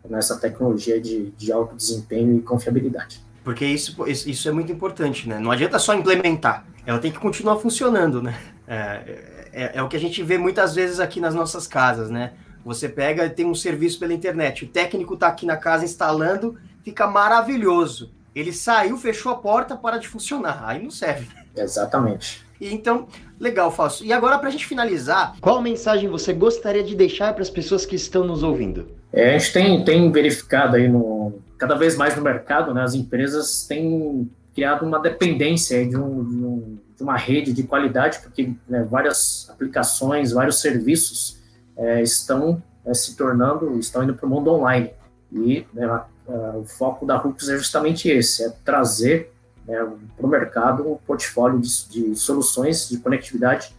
nessa 0.08 0.36
tecnologia 0.36 1.00
de, 1.00 1.30
de 1.30 1.52
alto 1.52 1.74
desempenho 1.74 2.36
e 2.36 2.40
confiabilidade. 2.40 3.24
Porque 3.44 3.64
isso, 3.64 3.94
isso 4.08 4.48
é 4.48 4.52
muito 4.52 4.72
importante, 4.72 5.28
né? 5.28 5.38
Não 5.38 5.52
adianta 5.52 5.78
só 5.78 5.94
implementar, 5.94 6.66
ela 6.84 6.98
tem 6.98 7.12
que 7.12 7.18
continuar 7.18 7.56
funcionando, 7.58 8.20
né? 8.20 8.36
É, 8.66 9.48
é, 9.52 9.70
é 9.74 9.82
o 9.82 9.88
que 9.88 9.96
a 9.96 10.00
gente 10.00 10.20
vê 10.22 10.36
muitas 10.36 10.74
vezes 10.74 10.98
aqui 10.98 11.20
nas 11.20 11.34
nossas 11.34 11.66
casas, 11.66 12.10
né? 12.10 12.32
Você 12.64 12.88
pega 12.88 13.24
e 13.24 13.30
tem 13.30 13.46
um 13.46 13.54
serviço 13.54 14.00
pela 14.00 14.12
internet, 14.12 14.64
o 14.64 14.68
técnico 14.68 15.14
está 15.14 15.28
aqui 15.28 15.46
na 15.46 15.56
casa 15.56 15.84
instalando, 15.84 16.58
fica 16.86 17.04
maravilhoso. 17.04 18.12
Ele 18.32 18.52
saiu, 18.52 18.96
fechou 18.96 19.32
a 19.32 19.34
porta, 19.34 19.74
para 19.74 19.96
de 19.98 20.06
funcionar. 20.06 20.62
Aí 20.64 20.80
não 20.80 20.90
serve. 20.90 21.26
Exatamente. 21.56 22.46
Então, 22.60 23.08
legal, 23.40 23.72
Fausto. 23.72 24.04
E 24.04 24.12
agora, 24.12 24.38
para 24.38 24.48
a 24.48 24.52
gente 24.52 24.64
finalizar, 24.64 25.34
qual 25.40 25.60
mensagem 25.60 26.08
você 26.08 26.32
gostaria 26.32 26.84
de 26.84 26.94
deixar 26.94 27.32
para 27.32 27.42
as 27.42 27.50
pessoas 27.50 27.84
que 27.84 27.96
estão 27.96 28.24
nos 28.24 28.44
ouvindo? 28.44 28.88
É, 29.12 29.34
a 29.34 29.38
gente 29.38 29.52
tem, 29.52 29.84
tem 29.84 30.12
verificado 30.12 30.76
aí 30.76 30.86
no, 30.86 31.40
cada 31.58 31.74
vez 31.74 31.96
mais 31.96 32.14
no 32.14 32.22
mercado, 32.22 32.72
né, 32.72 32.82
as 32.82 32.94
empresas 32.94 33.66
têm 33.66 34.30
criado 34.54 34.86
uma 34.86 35.00
dependência 35.00 35.84
de, 35.86 35.96
um, 35.96 36.24
de, 36.24 36.36
um, 36.36 36.78
de 36.96 37.02
uma 37.02 37.16
rede 37.16 37.52
de 37.52 37.64
qualidade, 37.64 38.20
porque 38.20 38.52
né, 38.68 38.86
várias 38.88 39.48
aplicações, 39.50 40.30
vários 40.30 40.60
serviços 40.60 41.42
é, 41.76 42.00
estão 42.00 42.62
é, 42.84 42.94
se 42.94 43.16
tornando, 43.16 43.76
estão 43.80 44.04
indo 44.04 44.14
para 44.14 44.26
o 44.26 44.30
mundo 44.30 44.52
online. 44.52 44.92
E 45.32 45.66
né, 45.74 46.04
a, 46.28 46.56
o 46.56 46.64
foco 46.64 47.06
da 47.06 47.16
Rux 47.16 47.48
é 47.48 47.56
justamente 47.56 48.08
esse, 48.08 48.44
é 48.44 48.50
trazer 48.64 49.32
né, 49.66 49.76
para 50.16 50.26
o 50.26 50.28
mercado 50.28 50.90
um 50.90 50.96
portfólio 50.96 51.60
de, 51.60 51.88
de, 51.88 52.16
soluções 52.16 52.88
de 52.88 52.98
conectividade 52.98 53.74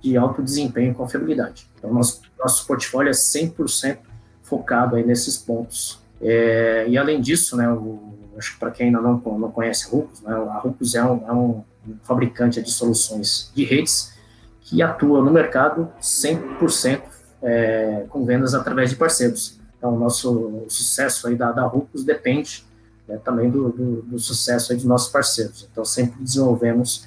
de 0.00 0.16
alto 0.16 0.42
desempenho 0.42 0.92
e 0.92 0.94
confiabilidade. 0.94 1.68
Então, 1.78 1.92
nosso, 1.92 2.22
nosso 2.38 2.66
portfólio 2.66 3.10
é 3.10 3.12
100% 3.12 3.98
focado 4.42 4.96
aí 4.96 5.04
nesses 5.04 5.36
pontos. 5.36 6.00
É, 6.20 6.86
e 6.88 6.96
além 6.96 7.20
disso, 7.20 7.56
né, 7.56 7.68
o, 7.68 8.14
acho 8.36 8.54
que 8.54 8.60
para 8.60 8.70
quem 8.70 8.86
ainda 8.86 9.00
não, 9.00 9.20
não 9.38 9.50
conhece 9.50 9.86
a 9.86 9.90
Rucos, 9.90 10.20
né, 10.22 10.32
a 10.32 10.58
Rucos 10.58 10.94
é 10.94 11.04
um, 11.04 11.28
é 11.28 11.32
um 11.32 11.64
fabricante 12.02 12.62
de 12.62 12.70
soluções 12.70 13.50
de 13.54 13.64
redes 13.64 14.12
que 14.60 14.82
atua 14.82 15.22
no 15.22 15.30
mercado 15.30 15.90
100% 16.00 17.02
é, 17.42 18.04
com 18.08 18.24
vendas 18.24 18.54
através 18.54 18.90
de 18.90 18.96
parceiros. 18.96 19.57
Então, 19.78 19.94
o 19.94 19.98
nosso 19.98 20.64
sucesso 20.68 21.28
aí 21.28 21.36
da, 21.36 21.52
da 21.52 21.62
Rucos 21.62 22.04
depende 22.04 22.66
né, 23.06 23.16
também 23.24 23.48
do, 23.48 23.70
do, 23.70 24.02
do, 24.02 24.18
sucesso 24.18 24.72
aí 24.72 24.76
dos 24.76 24.84
nossos 24.84 25.10
parceiros. 25.10 25.68
Então, 25.70 25.84
sempre 25.84 26.20
desenvolvemos 26.22 27.06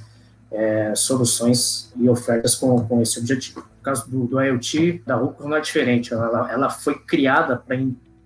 é, 0.50 0.96
soluções 0.96 1.92
e 1.98 2.10
ofertas 2.10 2.56
com, 2.56 2.88
com 2.88 3.02
esse 3.02 3.20
objetivo. 3.20 3.60
No 3.60 3.84
caso 3.84 4.10
do, 4.10 4.26
do 4.26 4.42
IoT, 4.42 5.04
da 5.06 5.16
Rucos 5.16 5.46
não 5.46 5.56
é 5.56 5.62
diferente. 5.62 6.14
Ela, 6.14 6.52
ela 6.52 6.70
foi 6.70 6.98
criada 7.00 7.62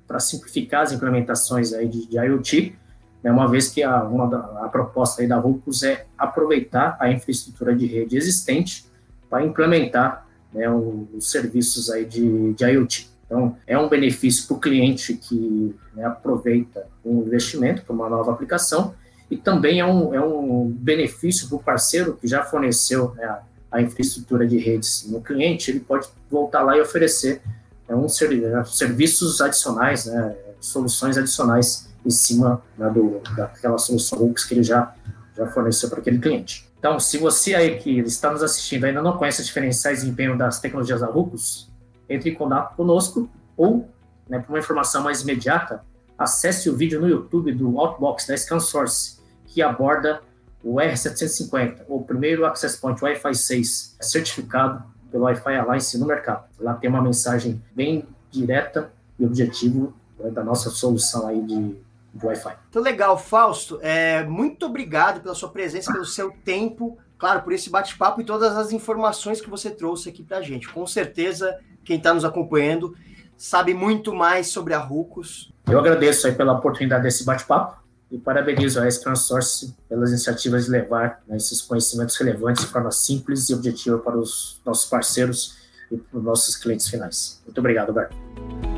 para 0.07 0.19
simplificar 0.19 0.83
as 0.83 0.91
implementações 0.91 1.73
aí 1.73 1.87
de, 1.87 2.07
de 2.07 2.17
IoT, 2.17 2.75
né, 3.23 3.31
uma 3.31 3.49
vez 3.49 3.69
que 3.69 3.81
a, 3.81 4.03
uma 4.03 4.29
da, 4.29 4.37
a 4.63 4.69
proposta 4.69 5.23
aí 5.23 5.27
da 5.27 5.37
Rucos 5.37 5.81
é 5.81 6.05
aproveitar 6.15 6.95
a 6.99 7.11
infraestrutura 7.11 7.75
de 7.75 7.87
rede 7.87 8.15
existente 8.15 8.85
para 9.27 9.43
implementar 9.43 10.27
né, 10.53 10.69
os 10.69 11.31
serviços 11.31 11.89
aí 11.89 12.05
de, 12.05 12.53
de 12.53 12.63
IoT. 12.63 13.09
Então, 13.25 13.57
é 13.65 13.77
um 13.77 13.89
benefício 13.89 14.47
para 14.47 14.57
o 14.57 14.59
cliente 14.59 15.15
que 15.15 15.75
né, 15.95 16.05
aproveita 16.05 16.87
um 17.03 17.21
investimento 17.21 17.83
para 17.83 17.93
uma 17.93 18.07
nova 18.07 18.31
aplicação 18.31 18.93
e 19.29 19.35
também 19.35 19.79
é 19.79 19.85
um, 19.85 20.13
é 20.13 20.21
um 20.21 20.69
benefício 20.69 21.47
para 21.47 21.55
o 21.57 21.63
parceiro 21.63 22.17
que 22.19 22.27
já 22.27 22.43
forneceu 22.43 23.13
né, 23.15 23.39
a, 23.71 23.81
infraestrutura 23.81 24.47
de 24.47 24.57
redes 24.57 25.05
no 25.09 25.21
cliente, 25.21 25.71
ele 25.71 25.79
pode 25.79 26.07
voltar 26.29 26.61
lá 26.61 26.77
e 26.77 26.81
oferecer 26.81 27.41
né, 27.89 27.95
um, 27.95 28.07
serviços 28.07 29.41
adicionais, 29.41 30.05
né, 30.05 30.35
soluções 30.59 31.17
adicionais 31.17 31.89
em 32.05 32.11
cima 32.11 32.61
né, 32.77 32.89
do, 32.89 33.21
daquela 33.35 33.77
solução 33.79 34.21
Hooks 34.21 34.45
que 34.45 34.53
ele 34.53 34.63
já, 34.63 34.93
já 35.35 35.47
forneceu 35.47 35.89
para 35.89 35.99
aquele 35.99 36.19
cliente. 36.19 36.69
Então, 36.77 36.99
se 36.99 37.17
você 37.17 37.55
aí 37.55 37.79
que 37.79 37.99
está 38.01 38.31
nos 38.31 38.43
assistindo 38.43 38.83
ainda 38.83 39.01
não 39.01 39.17
conhece 39.17 39.41
os 39.41 39.47
diferenciais 39.47 40.03
de 40.03 40.09
empenho 40.09 40.37
das 40.37 40.59
tecnologias 40.59 41.01
Arrucos, 41.01 41.67
entre 42.09 42.29
em 42.29 42.35
contato 42.35 42.75
conosco 42.75 43.29
ou, 43.57 43.89
né, 44.27 44.39
para 44.39 44.49
uma 44.49 44.59
informação 44.59 45.03
mais 45.03 45.21
imediata, 45.21 45.83
acesse 46.17 46.69
o 46.69 46.75
vídeo 46.75 46.99
no 46.99 47.07
YouTube 47.07 47.51
do 47.53 47.79
Outbox 47.79 48.27
da 48.27 48.35
ScanSource, 48.35 49.19
que 49.45 49.61
aborda 49.61 50.21
o 50.63 50.75
R750, 50.75 51.83
o 51.87 52.03
primeiro 52.03 52.45
Access 52.45 52.77
Point 52.79 53.03
Wi-Fi 53.03 53.35
6, 53.35 53.97
certificado 54.01 54.83
pelo 55.11 55.25
Wi-Fi 55.25 55.55
Alliance 55.55 55.97
no 55.97 56.07
mercado. 56.07 56.45
Lá 56.59 56.73
tem 56.73 56.89
uma 56.89 57.01
mensagem 57.01 57.61
bem 57.75 58.07
direta 58.31 58.91
e 59.19 59.25
objetivo 59.25 59.93
né, 60.19 60.31
da 60.31 60.43
nossa 60.43 60.69
solução 60.69 61.27
aí 61.27 61.41
de 61.41 61.75
Wi-Fi. 62.21 62.55
Então, 62.69 62.81
legal, 62.81 63.17
Fausto. 63.17 63.79
É, 63.81 64.23
muito 64.23 64.65
obrigado 64.65 65.21
pela 65.21 65.35
sua 65.35 65.49
presença, 65.49 65.91
pelo 65.91 66.05
seu 66.05 66.31
tempo, 66.43 66.97
claro, 67.17 67.43
por 67.43 67.53
esse 67.53 67.69
bate-papo 67.69 68.21
e 68.21 68.25
todas 68.25 68.57
as 68.57 68.71
informações 68.71 69.39
que 69.39 69.49
você 69.49 69.69
trouxe 69.69 70.09
aqui 70.09 70.23
para 70.23 70.37
a 70.37 70.41
gente. 70.41 70.67
Com 70.69 70.87
certeza, 70.87 71.59
quem 71.85 71.97
está 71.97 72.13
nos 72.13 72.25
acompanhando 72.25 72.95
sabe 73.37 73.73
muito 73.73 74.13
mais 74.13 74.47
sobre 74.47 74.73
a 74.73 74.79
Rucos. 74.79 75.53
Eu 75.69 75.79
agradeço 75.79 76.31
pela 76.33 76.53
oportunidade 76.53 77.03
desse 77.03 77.23
bate-papo 77.23 77.83
e 78.11 78.17
parabenizo 78.17 78.79
a 78.79 78.89
Scrum 78.89 79.15
Source 79.15 79.75
pelas 79.89 80.09
iniciativas 80.09 80.65
de 80.65 80.71
levar 80.71 81.21
né, 81.27 81.37
esses 81.37 81.61
conhecimentos 81.61 82.15
relevantes 82.17 82.63
de 82.63 82.69
forma 82.69 82.91
simples 82.91 83.49
e 83.49 83.53
objetiva 83.53 83.97
para 83.97 84.17
os 84.17 84.61
nossos 84.65 84.89
parceiros 84.89 85.57
e 85.91 85.97
para 85.97 86.17
os 86.17 86.23
nossos 86.23 86.55
clientes 86.55 86.87
finais. 86.87 87.41
Muito 87.45 87.57
obrigado, 87.59 87.89
Alberto. 87.89 88.74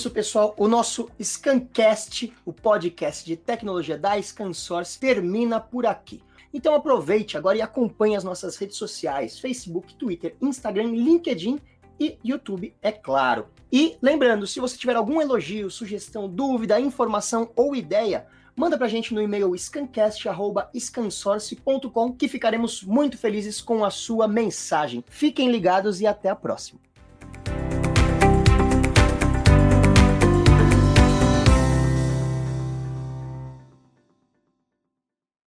Isso, 0.00 0.10
pessoal. 0.10 0.54
O 0.56 0.66
nosso 0.66 1.10
Scancast, 1.22 2.32
o 2.46 2.54
podcast 2.54 3.26
de 3.26 3.36
tecnologia 3.36 3.98
da 3.98 4.18
ScanSource, 4.18 4.98
termina 4.98 5.60
por 5.60 5.84
aqui. 5.84 6.22
Então 6.54 6.74
aproveite 6.74 7.36
agora 7.36 7.58
e 7.58 7.60
acompanhe 7.60 8.16
as 8.16 8.24
nossas 8.24 8.56
redes 8.56 8.78
sociais: 8.78 9.38
Facebook, 9.38 9.94
Twitter, 9.96 10.34
Instagram, 10.40 10.92
LinkedIn 10.92 11.60
e 12.00 12.16
YouTube, 12.24 12.74
é 12.80 12.90
claro. 12.90 13.48
E 13.70 13.98
lembrando, 14.00 14.46
se 14.46 14.58
você 14.58 14.74
tiver 14.74 14.96
algum 14.96 15.20
elogio, 15.20 15.70
sugestão, 15.70 16.26
dúvida, 16.26 16.80
informação 16.80 17.50
ou 17.54 17.76
ideia, 17.76 18.26
manda 18.56 18.78
pra 18.78 18.88
gente 18.88 19.12
no 19.12 19.20
e-mail 19.20 19.54
scancast@scansource.com 19.54 22.12
que 22.14 22.26
ficaremos 22.26 22.82
muito 22.82 23.18
felizes 23.18 23.60
com 23.60 23.84
a 23.84 23.90
sua 23.90 24.26
mensagem. 24.26 25.04
Fiquem 25.10 25.50
ligados 25.50 26.00
e 26.00 26.06
até 26.06 26.30
a 26.30 26.34
próxima. 26.34 26.80